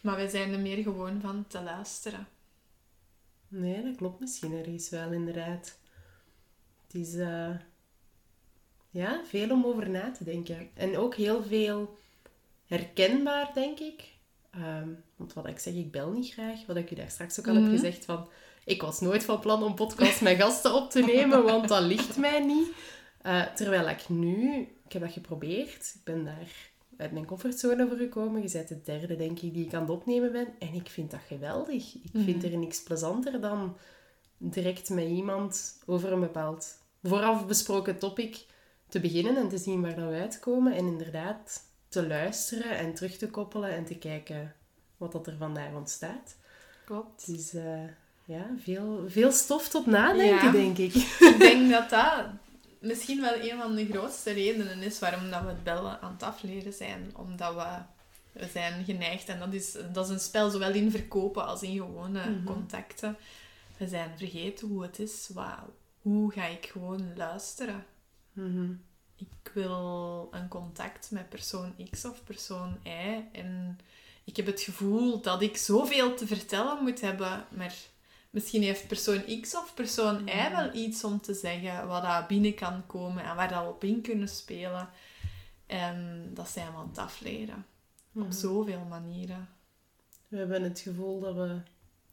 Maar 0.00 0.16
wij 0.16 0.28
zijn 0.28 0.52
er 0.52 0.58
meer 0.58 0.82
gewoon 0.82 1.20
van 1.20 1.44
te 1.48 1.62
luisteren. 1.62 2.28
Nee, 3.48 3.82
dat 3.82 3.96
klopt 3.96 4.20
misschien 4.20 4.52
ergens 4.58 4.88
wel, 4.90 5.12
inderdaad. 5.12 5.78
Het 6.86 6.94
is 6.94 7.14
eh, 7.14 7.50
ja, 8.90 9.20
veel 9.24 9.50
om 9.50 9.64
over 9.64 9.90
na 9.90 10.10
te 10.10 10.24
denken. 10.24 10.70
En 10.74 10.98
ook 10.98 11.14
heel 11.14 11.42
veel 11.42 11.98
herkenbaar, 12.66 13.50
denk 13.54 13.78
ik. 13.78 14.12
Ehm, 14.50 14.88
want 15.16 15.32
wat 15.32 15.46
ik 15.46 15.58
zeg, 15.58 15.74
ik 15.74 15.90
bel 15.90 16.10
niet 16.10 16.32
graag. 16.32 16.66
Wat 16.66 16.76
ik 16.76 16.90
u 16.90 16.94
daar 16.94 17.10
straks 17.10 17.38
ook 17.38 17.46
al 17.48 17.54
Mhm. 17.54 17.62
heb 17.62 17.72
gezegd, 17.72 18.04
van... 18.04 18.28
Ik 18.64 18.82
was 18.82 19.00
nooit 19.00 19.24
van 19.24 19.40
plan 19.40 19.62
om 19.62 19.74
podcast 19.74 20.20
met 20.20 20.36
gasten 20.36 20.74
op 20.74 20.90
te 20.90 21.00
nemen, 21.00 21.44
want 21.44 21.68
dat 21.68 21.82
ligt 21.82 22.16
mij 22.16 22.40
niet. 22.40 22.68
Eh, 23.24 23.42
terwijl 23.54 23.88
ik 23.88 24.08
nu... 24.08 24.58
Ik 24.86 24.92
heb 24.92 25.02
dat 25.02 25.12
geprobeerd. 25.12 25.92
Ik 25.94 26.00
ben 26.04 26.24
daar 26.24 26.70
uit 26.96 27.12
mijn 27.12 27.26
comfortzone 27.26 27.88
voor 27.88 27.96
gekomen. 27.96 28.42
Je 28.42 28.50
bent 28.52 28.68
de 28.68 28.82
derde, 28.82 29.16
denk 29.16 29.40
ik, 29.40 29.54
die 29.54 29.66
ik 29.66 29.74
aan 29.74 29.80
het 29.80 29.90
opnemen 29.90 30.32
ben. 30.32 30.46
En 30.58 30.74
ik 30.74 30.88
vind 30.88 31.10
dat 31.10 31.20
geweldig. 31.28 31.94
Ik 31.94 32.10
vind 32.24 32.42
Mhm. 32.42 32.52
er 32.52 32.58
niks 32.58 32.82
plezanter 32.82 33.40
dan 33.40 33.76
direct 34.38 34.90
met 34.90 35.04
iemand 35.08 35.78
over 35.86 36.12
een 36.12 36.20
bepaald 36.20 36.78
vooraf 37.02 37.46
besproken 37.46 37.98
topic 37.98 38.44
te 38.88 39.00
beginnen 39.00 39.36
en 39.36 39.48
te 39.48 39.58
zien 39.58 39.80
waar 39.82 39.94
dan 39.94 40.08
we 40.08 40.20
uitkomen. 40.20 40.72
En 40.72 40.86
inderdaad 40.86 41.62
te 41.88 42.06
luisteren 42.06 42.78
en 42.78 42.94
terug 42.94 43.16
te 43.16 43.28
koppelen 43.30 43.70
en 43.70 43.84
te 43.84 43.98
kijken 43.98 44.54
wat 44.96 45.12
dat 45.12 45.26
er 45.26 45.36
vandaag 45.38 45.72
ontstaat. 45.74 46.36
Klopt. 46.84 47.26
Dus 47.26 47.54
eh, 47.54 47.82
ja, 48.24 48.46
veel, 48.58 49.04
veel 49.06 49.32
stof 49.32 49.68
tot 49.68 49.86
nadenken, 49.86 50.46
Ja. 50.46 50.50
denk 50.52 50.78
ik. 50.78 50.94
ik 51.30 51.34
denk 51.38 51.70
dat 51.70 51.90
dat 51.90 52.24
misschien 52.84 53.20
wel 53.20 53.34
een 53.40 53.58
van 53.58 53.74
de 53.74 53.86
grootste 53.86 54.32
redenen 54.32 54.82
is 54.82 54.98
waarom 54.98 55.30
dat 55.30 55.42
we 55.42 55.48
het 55.48 55.64
bellen 55.64 56.00
aan 56.00 56.12
het 56.12 56.22
afleren 56.22 56.72
zijn. 56.72 57.10
Omdat 57.16 57.54
we, 57.54 57.76
we 58.40 58.48
zijn 58.52 58.84
geneigd, 58.84 59.28
en 59.28 59.38
dat 59.38 59.52
is, 59.52 59.76
dat 59.92 60.04
is 60.06 60.12
een 60.12 60.20
spel 60.20 60.50
zowel 60.50 60.72
in 60.72 60.90
verkopen 60.90 61.46
als 61.46 61.62
in 61.62 61.76
gewone 61.76 62.30
Mhm. 62.30 62.44
contacten. 62.44 63.16
We 63.76 63.88
zijn 63.88 64.18
vergeten 64.18 64.68
hoe 64.68 64.82
het 64.82 64.98
is. 64.98 65.30
Wauw, 65.32 65.74
hoe 66.02 66.32
ga 66.32 66.44
ik 66.46 66.66
gewoon 66.66 67.12
luisteren? 67.16 67.84
Mhm. 68.32 68.72
ik 69.16 69.50
wil 69.52 70.28
een 70.30 70.48
contact 70.48 71.10
met 71.10 71.28
persoon 71.28 71.74
X 71.90 72.04
of 72.04 72.24
persoon 72.24 72.76
Y. 72.82 72.88
En 73.32 73.78
ik 74.24 74.36
heb 74.36 74.46
het 74.46 74.60
gevoel 74.60 75.20
dat 75.20 75.42
ik 75.42 75.56
zoveel 75.56 76.14
te 76.14 76.26
vertellen 76.26 76.82
moet 76.82 77.00
hebben. 77.00 77.44
Maar 77.50 77.74
misschien 78.34 78.62
heeft 78.62 78.86
persoon 78.86 79.40
X 79.40 79.56
of 79.56 79.74
persoon 79.74 80.28
Y 80.28 80.50
wel 80.50 80.74
iets 80.74 81.04
om 81.04 81.20
te 81.20 81.34
zeggen. 81.34 81.86
Wat 81.86 82.02
daar 82.02 82.26
binnen 82.26 82.54
kan 82.54 82.86
komen 82.86 83.24
en 83.24 83.36
waar 83.36 83.48
dat 83.48 83.62
we 83.62 83.68
op 83.68 83.84
in 83.84 84.00
kunnen 84.02 84.28
spelen. 84.28 84.88
En 85.66 86.30
dat 86.34 86.48
zijn 86.48 86.66
we 86.66 86.76
aan 86.76 86.88
het 86.88 86.98
afleren. 86.98 87.66
Op 88.14 88.32
zoveel 88.32 88.84
manieren. 88.88 89.48
We 90.28 90.36
hebben 90.36 90.62
het 90.62 90.80
gevoel 90.80 91.20
dat 91.20 91.34
we, 91.34 91.56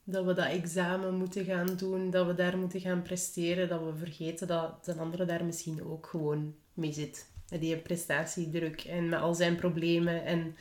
dat 0.03 0.25
we 0.25 0.33
dat 0.33 0.45
examen 0.45 1.15
moeten 1.15 1.45
gaan 1.45 1.75
doen, 1.77 2.09
dat 2.09 2.25
we 2.25 2.33
daar 2.33 2.57
moeten 2.57 2.79
gaan 2.79 3.01
presteren, 3.01 3.69
dat 3.69 3.81
we 3.81 3.95
vergeten 3.95 4.47
dat 4.47 4.85
de 4.85 4.95
andere 4.95 5.25
daar 5.25 5.45
misschien 5.45 5.83
ook 5.83 6.07
gewoon 6.07 6.55
mee 6.73 6.93
zit. 6.93 7.29
Met 7.49 7.61
die 7.61 7.77
prestatiedruk 7.77 8.83
en 8.83 9.09
met 9.09 9.19
al 9.19 9.33
zijn 9.33 9.55
problemen 9.55 10.25
en 10.25 10.55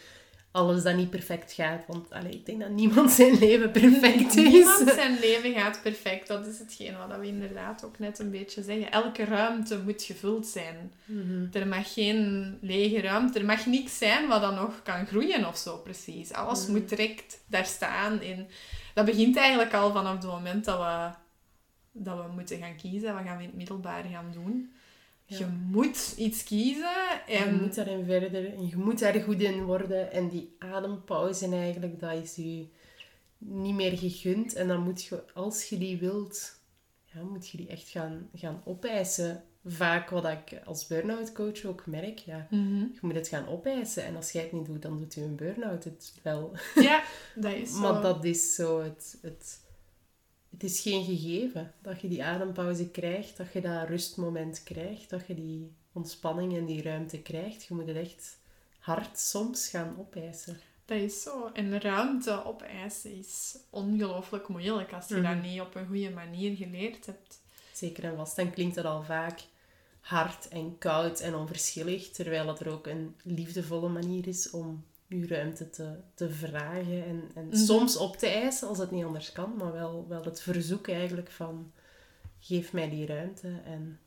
alles 0.52 0.82
dat 0.82 0.96
niet 0.96 1.10
perfect 1.10 1.52
gaat. 1.52 1.84
Want 1.86 2.10
allee, 2.12 2.32
ik 2.32 2.46
denk 2.46 2.60
dat 2.60 2.70
niemand 2.70 3.10
zijn 3.10 3.38
leven 3.38 3.70
perfect 3.70 4.36
is. 4.36 4.52
Niemand 4.52 4.90
zijn 4.90 5.18
leven 5.20 5.52
gaat 5.52 5.80
perfect. 5.82 6.28
Dat 6.28 6.46
is 6.46 6.58
hetgeen 6.58 6.96
wat 7.08 7.18
we 7.18 7.26
inderdaad 7.26 7.84
ook 7.84 7.98
net 7.98 8.18
een 8.18 8.30
beetje 8.30 8.62
zeggen. 8.62 8.90
Elke 8.92 9.24
ruimte 9.24 9.78
moet 9.78 10.02
gevuld 10.02 10.46
zijn. 10.46 10.92
Mhm. 11.04 11.46
Er 11.52 11.66
mag 11.66 11.92
geen 11.92 12.58
lege 12.60 13.00
ruimte, 13.00 13.38
er 13.38 13.44
mag 13.44 13.66
niks 13.66 13.98
zijn 13.98 14.28
wat 14.28 14.40
dan 14.40 14.54
nog 14.54 14.82
kan 14.82 15.06
groeien 15.06 15.46
of 15.48 15.56
zo, 15.56 15.76
precies. 15.76 16.32
Alles 16.32 16.62
Mhm. 16.62 16.72
moet 16.72 16.88
direct 16.88 17.40
daar 17.46 17.66
staan. 17.66 18.20
En 18.20 18.48
dat 18.94 19.04
begint 19.04 19.36
eigenlijk 19.36 19.74
al 19.74 19.92
vanaf 19.92 20.12
het 20.12 20.26
moment 20.26 20.64
dat 20.64 20.78
we, 20.78 21.08
dat 21.92 22.16
we 22.16 22.32
moeten 22.34 22.58
gaan 22.58 22.76
kiezen. 22.76 23.14
Wat 23.14 23.22
gaan 23.24 23.36
we 23.36 23.42
in 23.42 23.48
het 23.48 23.56
middelbaar 23.58 24.04
gaan 24.12 24.30
doen? 24.32 24.72
Ja. 25.30 25.38
Je 25.38 25.46
moet 25.70 26.14
iets 26.16 26.44
kiezen 26.44 27.26
en... 27.26 27.54
Je 27.54 27.60
moet 27.60 27.74
daarin 27.74 28.04
verder 28.04 28.54
en 28.54 28.66
je 28.68 28.76
moet 28.76 28.98
daar 28.98 29.20
goed 29.20 29.40
in 29.40 29.62
worden. 29.64 30.12
En 30.12 30.28
die 30.28 30.56
adempauze 30.58 31.46
eigenlijk, 31.54 32.00
dat 32.00 32.12
is 32.22 32.34
je 32.34 32.66
niet 33.38 33.74
meer 33.74 33.98
gegund. 33.98 34.54
En 34.54 34.68
dan 34.68 34.80
moet 34.82 35.04
je, 35.04 35.22
als 35.34 35.64
je 35.68 35.78
die 35.78 35.98
wilt, 35.98 36.58
ja, 37.04 37.22
moet 37.22 37.48
je 37.48 37.56
die 37.56 37.68
echt 37.68 37.88
gaan, 37.88 38.28
gaan 38.34 38.62
opeisen. 38.64 39.44
vaak 39.64 40.10
wat 40.10 40.24
ik 40.24 40.60
als 40.64 40.86
burn-out 40.86 41.32
coach 41.32 41.64
ook 41.64 41.86
merk. 41.86 42.18
Ja, 42.18 42.46
Mhm. 42.50 42.76
je 42.76 42.98
moet 43.00 43.14
het 43.14 43.28
gaan 43.28 43.48
opeisen. 43.48 44.04
En 44.04 44.16
als 44.16 44.32
jij 44.32 44.42
het 44.42 44.52
niet 44.52 44.66
doet, 44.66 44.82
dan 44.82 44.98
doet 44.98 45.14
je 45.14 45.20
een 45.22 45.36
burn-out 45.36 45.84
het 45.84 46.14
wel. 46.22 46.52
Ja, 46.74 47.02
dat 47.34 47.52
is 47.52 47.70
zo. 47.74 47.78
Maar 47.80 48.02
dat 48.02 48.24
is 48.24 48.54
zo 48.54 48.82
het, 48.82 49.18
het... 49.22 49.60
Het 50.50 50.62
is 50.62 50.80
geen 50.80 51.04
gegeven 51.04 51.74
dat 51.82 52.00
je 52.00 52.08
die 52.08 52.24
adempauze 52.24 52.90
krijgt, 52.90 53.36
dat 53.36 53.52
je 53.52 53.60
dat 53.60 53.88
rustmoment 53.88 54.62
krijgt, 54.62 55.10
dat 55.10 55.26
je 55.26 55.34
die 55.34 55.72
ontspanning 55.92 56.56
en 56.56 56.66
die 56.66 56.82
ruimte 56.82 57.18
krijgt. 57.22 57.64
Je 57.64 57.74
moet 57.74 57.86
het 57.86 57.96
echt 57.96 58.38
hard 58.78 59.18
soms 59.18 59.68
gaan 59.68 59.96
opeisen. 59.98 60.60
Dat 60.84 60.98
is 60.98 61.22
zo. 61.22 61.50
En 61.52 61.80
ruimte 61.80 62.44
opeisen 62.44 63.16
is 63.18 63.58
ongelooflijk 63.70 64.48
moeilijk 64.48 64.92
als 64.92 65.08
je 65.08 65.14
Mhm. 65.14 65.22
dat 65.34 65.42
niet 65.42 65.60
op 65.60 65.74
een 65.74 65.86
goede 65.86 66.10
manier 66.10 66.56
geleerd 66.56 67.06
hebt. 67.06 67.40
Zeker 67.72 68.04
en 68.04 68.16
vast. 68.16 68.36
Dan 68.36 68.50
klinkt 68.50 68.74
dat 68.74 68.84
al 68.84 69.02
vaak 69.02 69.40
hard 70.00 70.48
en 70.48 70.78
koud 70.78 71.20
en 71.20 71.34
onverschillig, 71.34 72.10
terwijl 72.10 72.46
het 72.48 72.60
er 72.60 72.68
ook 72.68 72.86
een 72.86 73.14
liefdevolle 73.22 73.88
manier 73.88 74.26
is 74.26 74.50
om 74.50 74.84
je 75.18 75.27
ruimte 75.27 75.70
te, 75.70 75.88
te 76.14 76.31
vragen 76.31 77.05
en, 77.07 77.31
en 77.35 77.46
Mhm. 77.46 77.57
soms 77.57 77.96
op 77.96 78.16
te 78.16 78.27
eisen 78.27 78.68
als 78.68 78.79
het 78.79 78.90
niet 78.90 79.05
anders 79.05 79.33
kan, 79.33 79.55
maar 79.59 79.73
wel, 79.73 80.07
wel 80.09 80.23
het 80.25 80.40
verzoek 80.42 80.88
eigenlijk 80.88 81.31
van 81.31 81.73
geef 82.40 82.73
mij 82.73 82.88
die 82.90 83.07
ruimte 83.07 83.49
en 83.64 83.99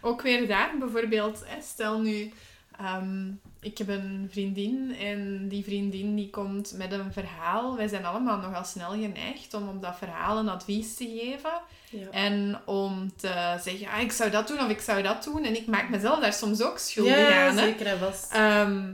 Ook 0.00 0.22
weer 0.22 0.48
daar 0.48 0.78
bijvoorbeeld, 0.78 1.44
stel 1.62 2.00
nu, 2.00 2.32
ehm, 2.78 3.30
ik 3.60 3.78
heb 3.78 3.88
een 3.88 4.28
vriendin 4.30 4.94
en 5.00 5.48
die 5.48 5.64
vriendin 5.64 6.16
die 6.16 6.30
komt 6.30 6.74
met 6.76 6.92
een 6.92 7.12
verhaal. 7.12 7.76
Wij 7.76 7.88
zijn 7.88 8.04
allemaal 8.04 8.38
nogal 8.38 8.64
snel 8.64 8.90
geneigd 8.90 9.54
om 9.54 9.68
op 9.68 9.82
dat 9.82 9.96
verhaal 9.96 10.38
een 10.38 10.48
advies 10.48 10.94
te 10.94 11.04
geven. 11.18 11.60
ja. 11.90 12.10
En 12.10 12.58
om 12.64 13.16
te 13.16 13.58
zeggen, 13.62 13.88
ah, 13.88 14.00
ik 14.00 14.12
zou 14.12 14.30
dat 14.30 14.48
doen 14.48 14.60
of 14.60 14.68
ik 14.68 14.80
zou 14.80 15.02
dat 15.02 15.24
doen. 15.24 15.44
En 15.44 15.56
ik 15.56 15.66
maak 15.66 15.88
mezelf 15.90 16.20
daar 16.20 16.32
soms 16.32 16.62
ook 16.62 16.78
schuldig 16.78 17.16
Ja, 17.16 17.48
aan. 17.48 17.56
Hè. 17.56 17.62
zeker 17.64 17.86
en 17.86 17.98
vast. 17.98 18.32
Ehm, 18.32 18.92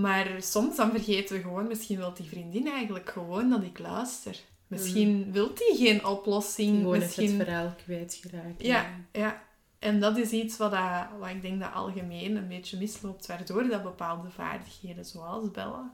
maar 0.00 0.26
soms 0.38 0.76
dan 0.76 0.90
vergeten 0.90 1.36
we 1.36 1.42
gewoon, 1.42 1.66
misschien 1.66 1.96
wil 1.96 2.14
die 2.14 2.28
vriendin 2.28 2.68
eigenlijk 2.68 3.10
gewoon 3.10 3.50
dat 3.50 3.62
ik 3.62 3.78
luister. 3.78 4.40
Misschien 4.66 5.32
wil 5.32 5.54
die 5.54 5.76
geen 5.76 6.04
oplossing. 6.06 6.76
Gewoon 6.76 6.98
misschien... 6.98 7.38
het 7.38 7.46
verhaal 7.46 7.74
kwijtgeraakt. 7.84 8.62
Ja, 8.62 8.86
ja. 9.12 9.42
En 9.78 10.00
dat 10.00 10.16
is 10.16 10.30
iets 10.30 10.56
wat, 10.56 10.70
dat, 10.70 11.06
wat 11.18 11.28
ik 11.28 11.42
denk 11.42 11.60
dat 11.60 11.72
algemeen 11.72 12.36
een 12.36 12.48
beetje 12.48 12.78
misloopt, 12.78 13.26
waardoor 13.26 13.68
dat 13.68 13.82
bepaalde 13.82 14.30
vaardigheden, 14.30 15.04
zoals 15.04 15.50
bellen, 15.50 15.92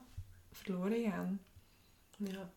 verloren 0.53 1.03
gaan. 1.11 1.41
Ja. 2.17 2.51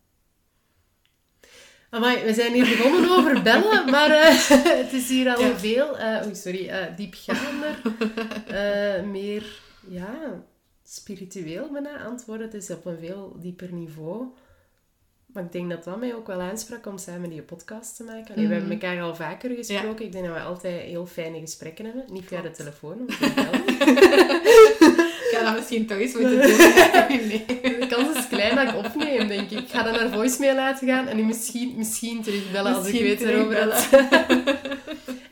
Amai, 1.89 2.23
we 2.23 2.33
zijn 2.33 2.53
hier 2.53 2.77
begonnen 2.77 3.09
over 3.09 3.41
bellen, 3.51 3.89
maar 3.89 4.09
eh, 4.09 4.49
het 4.83 4.93
is 4.93 5.09
hier 5.09 5.35
al 5.35 5.41
Ja. 5.41 5.57
veel, 5.57 5.97
eh 5.97 6.25
oei, 6.25 6.35
sorry, 6.35 6.67
eh, 6.67 6.95
diepgaander, 6.95 7.81
meer, 9.17 9.59
ja, 9.87 10.43
spiritueel 10.93 11.69
bijna 11.71 12.03
antwoorden. 12.03 12.45
Het 12.45 12.55
is 12.55 12.69
op 12.69 12.85
een 12.85 12.97
veel 12.99 13.35
dieper 13.39 13.73
niveau. 13.73 14.25
Maar 15.25 15.43
ik 15.43 15.51
denk 15.51 15.69
dat 15.69 15.83
dat 15.83 15.99
mij 15.99 16.15
ook 16.15 16.27
wel 16.27 16.41
aansprak 16.41 16.85
om 16.85 16.97
samen 16.97 17.29
die 17.29 17.41
podcast 17.41 17.95
te 17.95 18.03
maken. 18.03 18.35
Allee, 18.35 18.47
We 18.47 18.53
hebben 18.53 18.71
elkaar 18.71 19.01
al 19.01 19.15
vaker 19.15 19.55
gesproken. 19.55 20.05
Ik 20.05 20.11
denk 20.11 20.25
dat 20.25 20.33
we 20.33 20.41
altijd 20.41 20.81
heel 20.81 21.05
fijne 21.05 21.39
gesprekken 21.39 21.85
hebben. 21.85 22.05
Niet 22.11 22.25
via 22.25 22.41
de 22.41 22.51
telefoon, 22.51 23.07
te 23.07 23.31
bellen. 23.35 23.67
Ik 25.33 25.39
ga 25.39 25.43
dat 25.43 25.55
misschien 25.55 25.87
toch 25.87 25.97
eens 25.97 26.13
moeten 26.13 26.41
doen. 26.41 26.57
nee. 27.27 27.45
De 27.79 27.85
kans 27.89 28.17
is 28.17 28.27
klein 28.27 28.55
dat 28.55 28.67
ik 28.67 28.75
opneem, 28.85 29.27
denk 29.27 29.49
ik. 29.51 29.59
Ik 29.59 29.69
ga 29.69 29.83
dan 29.83 29.93
naar 29.93 30.09
voicemail 30.09 30.55
laten 30.55 30.87
gaan 30.87 31.07
en 31.07 31.15
die 31.15 31.25
misschien, 31.25 31.73
misschien 31.77 32.21
terugbellen 32.21 32.75
als 32.75 32.87
ik 32.87 33.01
weet 33.01 33.21
erover 33.21 33.61
had. 33.61 33.89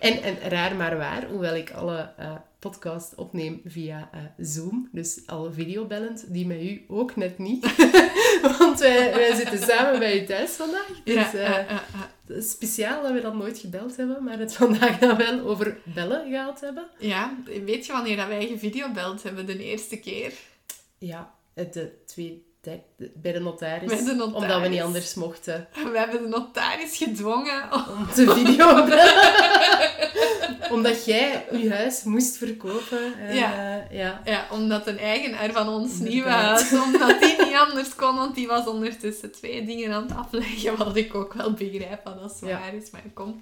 En, 0.01 0.21
en 0.23 0.49
raar 0.49 0.75
maar 0.75 0.97
waar, 0.97 1.25
hoewel 1.25 1.55
ik 1.55 1.71
alle 1.71 2.09
eh 2.17 2.35
podcasts 2.59 3.15
opneem 3.15 3.61
via 3.65 4.09
eh, 4.11 4.19
Zoom, 4.37 4.89
dus 4.91 5.21
alle 5.25 5.51
videobellend, 5.51 6.33
die 6.33 6.45
met 6.47 6.61
u 6.61 6.85
ook 6.87 7.15
net 7.15 7.37
niet. 7.37 7.75
Want 8.59 8.79
wij, 8.79 9.13
wij 9.13 9.35
zitten 9.35 9.59
samen 9.59 9.99
bij 9.99 10.21
u 10.21 10.25
thuis 10.25 10.51
vandaag. 10.51 11.01
Dus 11.03 11.31
Ja, 11.31 11.67
eh, 11.67 11.77
het 12.27 12.37
is 12.37 12.51
speciaal 12.51 13.03
dat 13.03 13.11
we 13.11 13.21
dat 13.21 13.33
nooit 13.35 13.59
gebeld 13.59 13.95
hebben, 13.97 14.23
maar 14.23 14.39
het 14.39 14.53
vandaag 14.55 14.97
dan 14.99 15.17
wel 15.17 15.39
over 15.39 15.77
bellen 15.83 16.29
gehad 16.29 16.59
hebben. 16.61 16.87
Ja, 16.99 17.35
weet 17.65 17.85
je 17.85 17.91
wanneer 17.91 18.17
dat 18.17 18.27
wij 18.27 18.47
gevideobeld 18.47 19.23
hebben 19.23 19.45
de 19.45 19.63
eerste 19.63 19.99
keer? 19.99 20.33
Ja, 20.97 21.33
de 21.53 21.91
twee, 22.05 22.45
de- 22.61 22.69
de- 22.71 22.79
bij 23.13 23.31
de 23.31 23.39
notaris, 23.39 23.87
Bij 23.89 24.03
de 24.03 24.13
notaris. 24.13 24.33
omdat 24.43 24.61
we 24.61 24.67
niet 24.67 24.81
anders 24.81 25.13
mochten. 25.13 25.67
We 25.91 25.97
hebben 25.97 26.21
de 26.21 26.27
notaris 26.27 26.97
gedwongen 26.97 27.63
om... 27.73 28.07
te 28.13 28.33
videobellen. 28.33 29.13
Omdat 30.71 31.05
jij 31.05 31.45
je 31.51 31.73
huis 31.73 32.03
moest 32.03 32.37
verkopen. 32.37 33.13
En, 33.27 33.35
Ja. 33.35 33.53
eh, 33.89 33.97
ja. 33.97 34.21
Ja, 34.25 34.45
omdat 34.51 34.87
een 34.87 34.99
eigenaar 34.99 35.51
van 35.51 35.67
ons 35.67 35.91
nieuwe 35.99 36.09
Inderdaad. 36.29 36.69
huis, 36.69 36.83
omdat 36.83 37.19
die 37.21 37.35
niet 37.45 37.55
anders 37.67 37.95
kon, 37.95 38.15
want 38.15 38.35
die 38.35 38.47
was 38.47 38.67
ondertussen 38.67 39.31
twee 39.31 39.65
dingen 39.65 39.93
aan 39.93 40.01
het 40.03 40.15
afleggen, 40.17 40.77
wat 40.77 40.95
ik 40.95 41.15
ook 41.15 41.33
wel 41.33 41.51
begrijp 41.53 42.03
dat 42.03 42.21
dat 42.21 42.37
Ja. 42.41 42.47
zwaar 42.47 42.73
is, 42.81 42.89
maar 42.91 43.01
kom. 43.13 43.41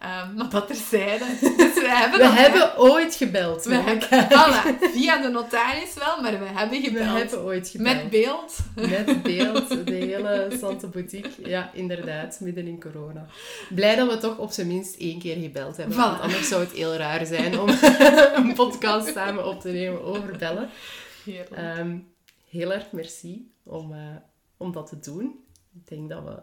Ehm, 0.00 0.34
maar 0.36 0.48
dat 0.50 0.66
terzijde. 0.66 1.24
Dus 1.56 1.74
we 1.74 1.88
hebben 1.88 2.18
We 2.18 2.26
hebben 2.26 2.78
ooit 2.78 3.14
gebeld. 3.14 3.64
we 3.64 3.74
hebben, 3.74 4.08
voilà, 4.28 4.90
via 4.92 5.16
de 5.22 5.28
notaris 5.28 5.94
wel, 5.94 6.20
maar 6.22 6.38
we 6.38 6.44
hebben 6.54 6.80
We 6.80 6.86
gebeld. 6.86 7.18
hebben 7.18 7.42
ooit 7.42 7.68
gebeld. 7.68 7.94
Met 7.96 8.10
beeld. 8.10 8.56
Met 8.74 8.97
beeld, 9.04 9.86
de 9.86 9.94
hele 9.94 10.56
Sante 10.58 10.86
Boutique. 10.86 11.48
Ja, 11.48 11.72
inderdaad, 11.74 12.40
midden 12.40 12.66
in 12.66 12.80
corona. 12.80 13.26
Blij 13.74 13.96
dat 13.96 14.12
we 14.12 14.18
toch 14.18 14.38
op 14.38 14.50
zijn 14.50 14.66
minst 14.66 14.96
één 14.96 15.18
keer 15.18 15.36
gebeld 15.36 15.76
hebben. 15.76 15.94
Voilà. 15.94 15.98
Want 15.98 16.20
anders 16.20 16.48
zou 16.48 16.62
het 16.62 16.72
heel 16.72 16.94
raar 16.94 17.26
zijn 17.26 17.60
om 17.60 17.68
een 18.38 18.54
podcast 18.54 19.12
samen 19.12 19.46
op 19.46 19.60
te 19.60 19.68
nemen 19.68 20.02
over 20.02 20.38
bellen. 20.38 20.70
Heerlijk. 21.24 21.50
Ehm, 21.50 21.98
heel 22.48 22.72
erg 22.72 22.92
merci 22.92 23.50
om, 23.62 23.92
eh, 23.92 24.16
om 24.56 24.72
dat 24.72 24.88
te 24.88 24.98
doen. 24.98 25.44
Ik 25.74 25.88
denk 25.88 26.08
dat 26.08 26.24
we 26.24 26.36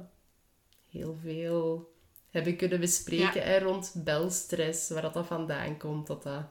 heel 0.90 1.18
veel 1.22 1.94
hebben 2.30 2.56
kunnen 2.56 2.80
bespreken 2.80 3.44
hè, 3.44 3.60
rond 3.60 3.94
belstress, 3.96 4.90
waar 4.90 5.02
dat, 5.02 5.14
dat 5.14 5.26
vandaan 5.26 5.78
komt. 5.78 6.08
Dat 6.08 6.24
dat 6.24 6.44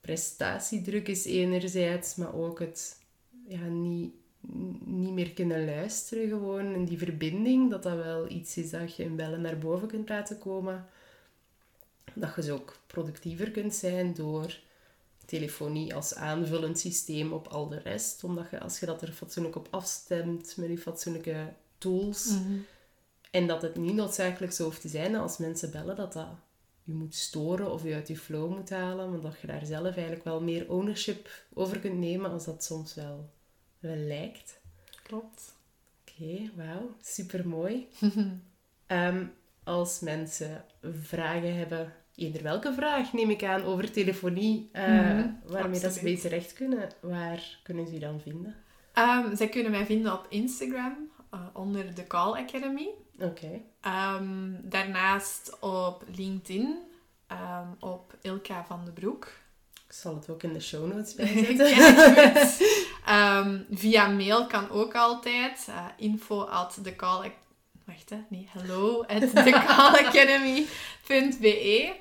prestatiedruk 0.00 1.08
is 1.08 1.24
enerzijds, 1.24 2.14
maar 2.14 2.34
ook 2.34 2.58
het 2.58 3.00
ja, 3.46 3.60
niet, 3.60 4.14
niet 4.84 5.12
meer 5.12 5.30
kunnen 5.32 5.64
luisteren 5.64 6.28
gewoon. 6.28 6.74
En 6.74 6.84
die 6.84 6.98
verbinding, 6.98 7.70
dat 7.70 7.82
dat 7.82 7.96
wel 7.96 8.30
iets 8.30 8.56
is 8.56 8.70
dat 8.70 8.96
je 8.96 9.02
in 9.02 9.16
bellen 9.16 9.40
naar 9.40 9.58
boven 9.58 9.88
kunt 9.88 10.08
laten 10.08 10.38
komen. 10.38 10.86
Dat 12.14 12.34
je 12.34 12.42
zo 12.42 12.54
ook 12.54 12.76
productiever 12.86 13.50
kunt 13.50 13.74
zijn 13.74 14.14
door 14.14 14.58
telefonie 15.26 15.94
als 15.94 16.14
aanvullend 16.14 16.78
systeem 16.78 17.32
op 17.32 17.46
al 17.46 17.68
de 17.68 17.78
rest. 17.78 18.24
Omdat 18.24 18.50
je, 18.50 18.60
als 18.60 18.80
je 18.80 18.86
dat 18.86 19.02
er 19.02 19.12
fatsoenlijk 19.12 19.56
op 19.56 19.68
afstemt 19.70 20.54
met 20.56 20.68
je 20.68 20.78
fatsoenlijke 20.78 21.52
tools, 21.78 22.26
Mhm. 22.28 22.58
en 23.30 23.46
dat 23.46 23.62
het 23.62 23.76
niet 23.76 23.94
noodzakelijk 23.94 24.52
zo 24.52 24.64
hoeft 24.64 24.80
te 24.80 24.88
zijn 24.88 25.12
dat 25.12 25.22
als 25.22 25.38
mensen 25.38 25.70
bellen 25.70 25.96
dat 25.96 26.12
dat 26.12 26.28
je 26.84 26.92
moet 26.92 27.14
storen 27.14 27.72
of 27.72 27.82
je 27.82 27.94
uit 27.94 28.08
je 28.08 28.16
flow 28.16 28.50
moet 28.56 28.70
halen, 28.70 29.10
maar 29.10 29.20
dat 29.20 29.40
je 29.40 29.46
daar 29.46 29.66
zelf 29.66 29.94
eigenlijk 29.94 30.24
wel 30.24 30.40
meer 30.40 30.70
ownership 30.70 31.30
over 31.54 31.78
kunt 31.78 31.98
nemen 31.98 32.30
als 32.30 32.44
dat 32.44 32.64
soms 32.64 32.94
wel, 32.94 33.30
wel 33.82 33.96
lijkt. 33.96 34.60
Klopt. 35.02 35.54
Oké, 36.00 36.50
wauw, 36.56 36.94
super 37.02 37.48
mooi. 37.48 37.88
als 39.64 40.00
mensen 40.00 40.64
vragen 41.02 41.56
hebben, 41.56 41.92
eender 42.14 42.42
welke 42.42 42.72
vraag 42.74 43.12
neem 43.12 43.30
ik 43.30 43.44
aan 43.44 43.62
over 43.62 43.92
telefonie, 43.92 44.68
eh, 44.72 44.88
Mhm, 44.88 45.28
waarmee 45.46 45.80
dat 45.80 45.92
ze 45.92 46.02
bij 46.02 46.16
terecht 46.16 46.52
kunnen, 46.52 46.88
waar 47.00 47.58
kunnen 47.62 47.86
ze 47.86 47.92
je 47.92 47.98
dan 48.00 48.20
vinden? 48.20 48.56
Ehm, 48.92 49.36
zij 49.36 49.48
kunnen 49.48 49.70
mij 49.72 49.86
vinden 49.86 50.12
op 50.12 50.26
Instagram 50.28 51.10
eh, 51.30 51.40
onder 51.52 51.94
de 51.94 52.06
Call 52.06 52.32
Academy. 52.32 52.88
Oké, 53.18 53.60
Ehm, 53.80 54.50
daarnaast 54.62 55.56
op 55.60 56.04
LinkedIn 56.16 56.76
ehm, 57.26 57.66
op 57.80 58.16
Ilka 58.20 58.64
van 58.64 58.84
den 58.84 58.94
Broek. 58.94 59.32
ik 59.86 59.92
zal 59.92 60.14
het 60.14 60.30
ook 60.30 60.42
in 60.42 60.52
de 60.52 60.60
show 60.60 60.92
notes 60.92 61.14
bijzetten. 61.54 61.66
Ehm, 63.06 63.58
via 63.70 64.06
mail 64.08 64.46
kan 64.46 64.70
ook 64.70 64.94
altijd. 64.94 65.64
eh, 65.68 65.84
info 65.96 66.42
at 66.42 66.78
the 66.82 66.96
call... 66.96 67.32
Wacht, 67.84 68.10
hè. 68.10 68.16
Nee, 68.28 68.48
hello 68.52 69.02
at 69.02 69.34
thecallacademy.be 69.44 71.92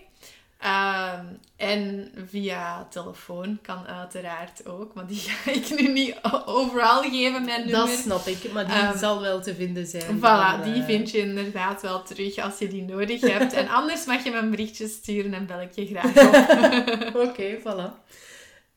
Ehm, 0.62 1.26
en 1.56 2.12
via 2.30 2.88
telefoon 2.90 3.60
kan 3.62 3.88
uiteraard 3.88 4.66
ook. 4.68 4.94
Maar 4.94 5.08
die 5.08 5.20
ga 5.28 5.52
ik 5.52 5.80
nu 5.80 5.88
niet 5.88 6.16
overal 6.46 7.02
geven, 7.02 7.46
mijn 7.46 7.66
nummer. 7.66 7.72
Dat 7.72 7.90
snap 7.90 8.26
ik, 8.26 8.52
maar 8.54 8.66
die 8.66 8.76
Ehm, 8.76 8.98
zal 8.98 9.22
wel 9.22 9.42
te 9.42 9.56
vinden 9.56 9.88
zijn. 9.88 10.18
Voilà, 10.18 10.22
dan, 10.22 10.62
die 10.64 10.74
eh, 10.82 10.86
vind 10.86 11.12
je 11.12 11.18
inderdaad 11.18 11.82
wel 11.82 12.04
terug 12.04 12.38
als 12.38 12.58
je 12.60 12.68
die 12.68 12.84
nodig 12.84 13.22
hebt. 13.22 13.54
En 13.54 13.68
anders 13.80 14.06
mag 14.06 14.24
je 14.24 14.32
me 14.32 14.38
een 14.38 14.50
berichtje 14.50 14.88
sturen 14.88 15.34
en 15.34 15.46
bel 15.46 15.62
ik 15.62 15.76
je 15.76 15.86
graag 15.86 16.06
op. 16.06 17.16
Oké, 17.28 17.58
voilà. 17.60 18.00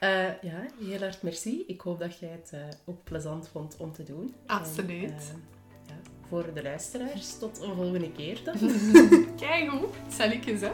Eh, 0.05 0.11
ja, 0.43 0.67
heel 0.81 1.01
erg 1.01 1.23
merci. 1.23 1.65
Ik 1.67 1.81
hoop 1.81 1.99
dat 1.99 2.19
jij 2.19 2.29
het 2.29 2.51
eh, 2.53 2.61
ook 2.85 3.05
plezant 3.05 3.49
vond 3.49 3.77
om 3.79 3.93
te 3.93 4.03
doen. 4.03 4.35
Absoluut. 4.47 5.11
En, 5.11 5.17
eh, 5.17 5.89
ja, 5.89 5.95
voor 6.29 6.55
de 6.55 6.63
luisteraars, 6.63 7.39
tot 7.39 7.63
een 7.63 7.75
volgende 7.75 8.13
keer 8.13 8.41
dan. 8.45 8.55
Kijk 9.47 9.69
hoe, 9.71 9.89
zal 10.09 10.31
ik 10.31 10.47
eens 10.47 10.61
hè. 10.61 10.71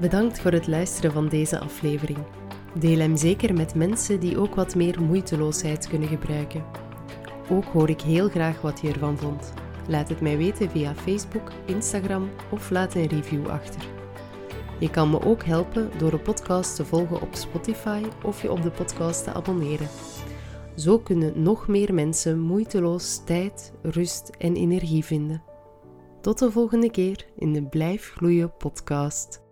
Bedankt 0.00 0.40
voor 0.40 0.52
het 0.52 0.66
luisteren 0.66 1.12
van 1.12 1.28
deze 1.28 1.58
aflevering. 1.58 2.18
Deel 2.78 2.98
hem 2.98 3.16
zeker 3.16 3.54
met 3.54 3.74
mensen 3.74 4.20
die 4.20 4.38
ook 4.38 4.54
wat 4.54 4.74
meer 4.74 5.02
moeiteloosheid 5.02 5.88
kunnen 5.88 6.08
gebruiken. 6.08 6.64
Ook 7.48 7.64
hoor 7.64 7.88
ik 7.88 8.00
heel 8.00 8.28
graag 8.28 8.60
wat 8.60 8.80
je 8.80 8.92
ervan 8.92 9.18
vond. 9.18 9.52
Laat 9.88 10.08
het 10.08 10.20
mij 10.20 10.36
weten 10.36 10.70
via 10.70 10.94
Facebook, 10.94 11.52
Instagram 11.66 12.30
of 12.50 12.70
laat 12.70 12.94
een 12.94 13.06
review 13.06 13.48
achter. 13.48 13.99
Je 14.80 14.90
kan 14.90 15.10
me 15.10 15.24
ook 15.24 15.44
helpen 15.44 15.90
door 15.98 16.10
de 16.10 16.18
podcast 16.18 16.76
te 16.76 16.84
volgen 16.84 17.20
op 17.20 17.34
Spotify 17.34 18.02
of 18.24 18.42
je 18.42 18.50
op 18.50 18.62
de 18.62 18.70
podcast 18.70 19.24
te 19.24 19.32
abonneren. 19.32 19.88
Zo 20.76 20.98
kunnen 20.98 21.42
nog 21.42 21.68
meer 21.68 21.94
mensen 21.94 22.40
moeiteloos 22.40 23.24
tijd, 23.24 23.72
rust 23.82 24.30
en 24.38 24.56
energie 24.56 25.04
vinden. 25.04 25.42
Tot 26.20 26.38
de 26.38 26.50
volgende 26.50 26.90
keer 26.90 27.26
in 27.36 27.52
de 27.52 27.62
Blijf 27.62 28.12
Gloeien 28.12 28.56
podcast. 28.56 29.42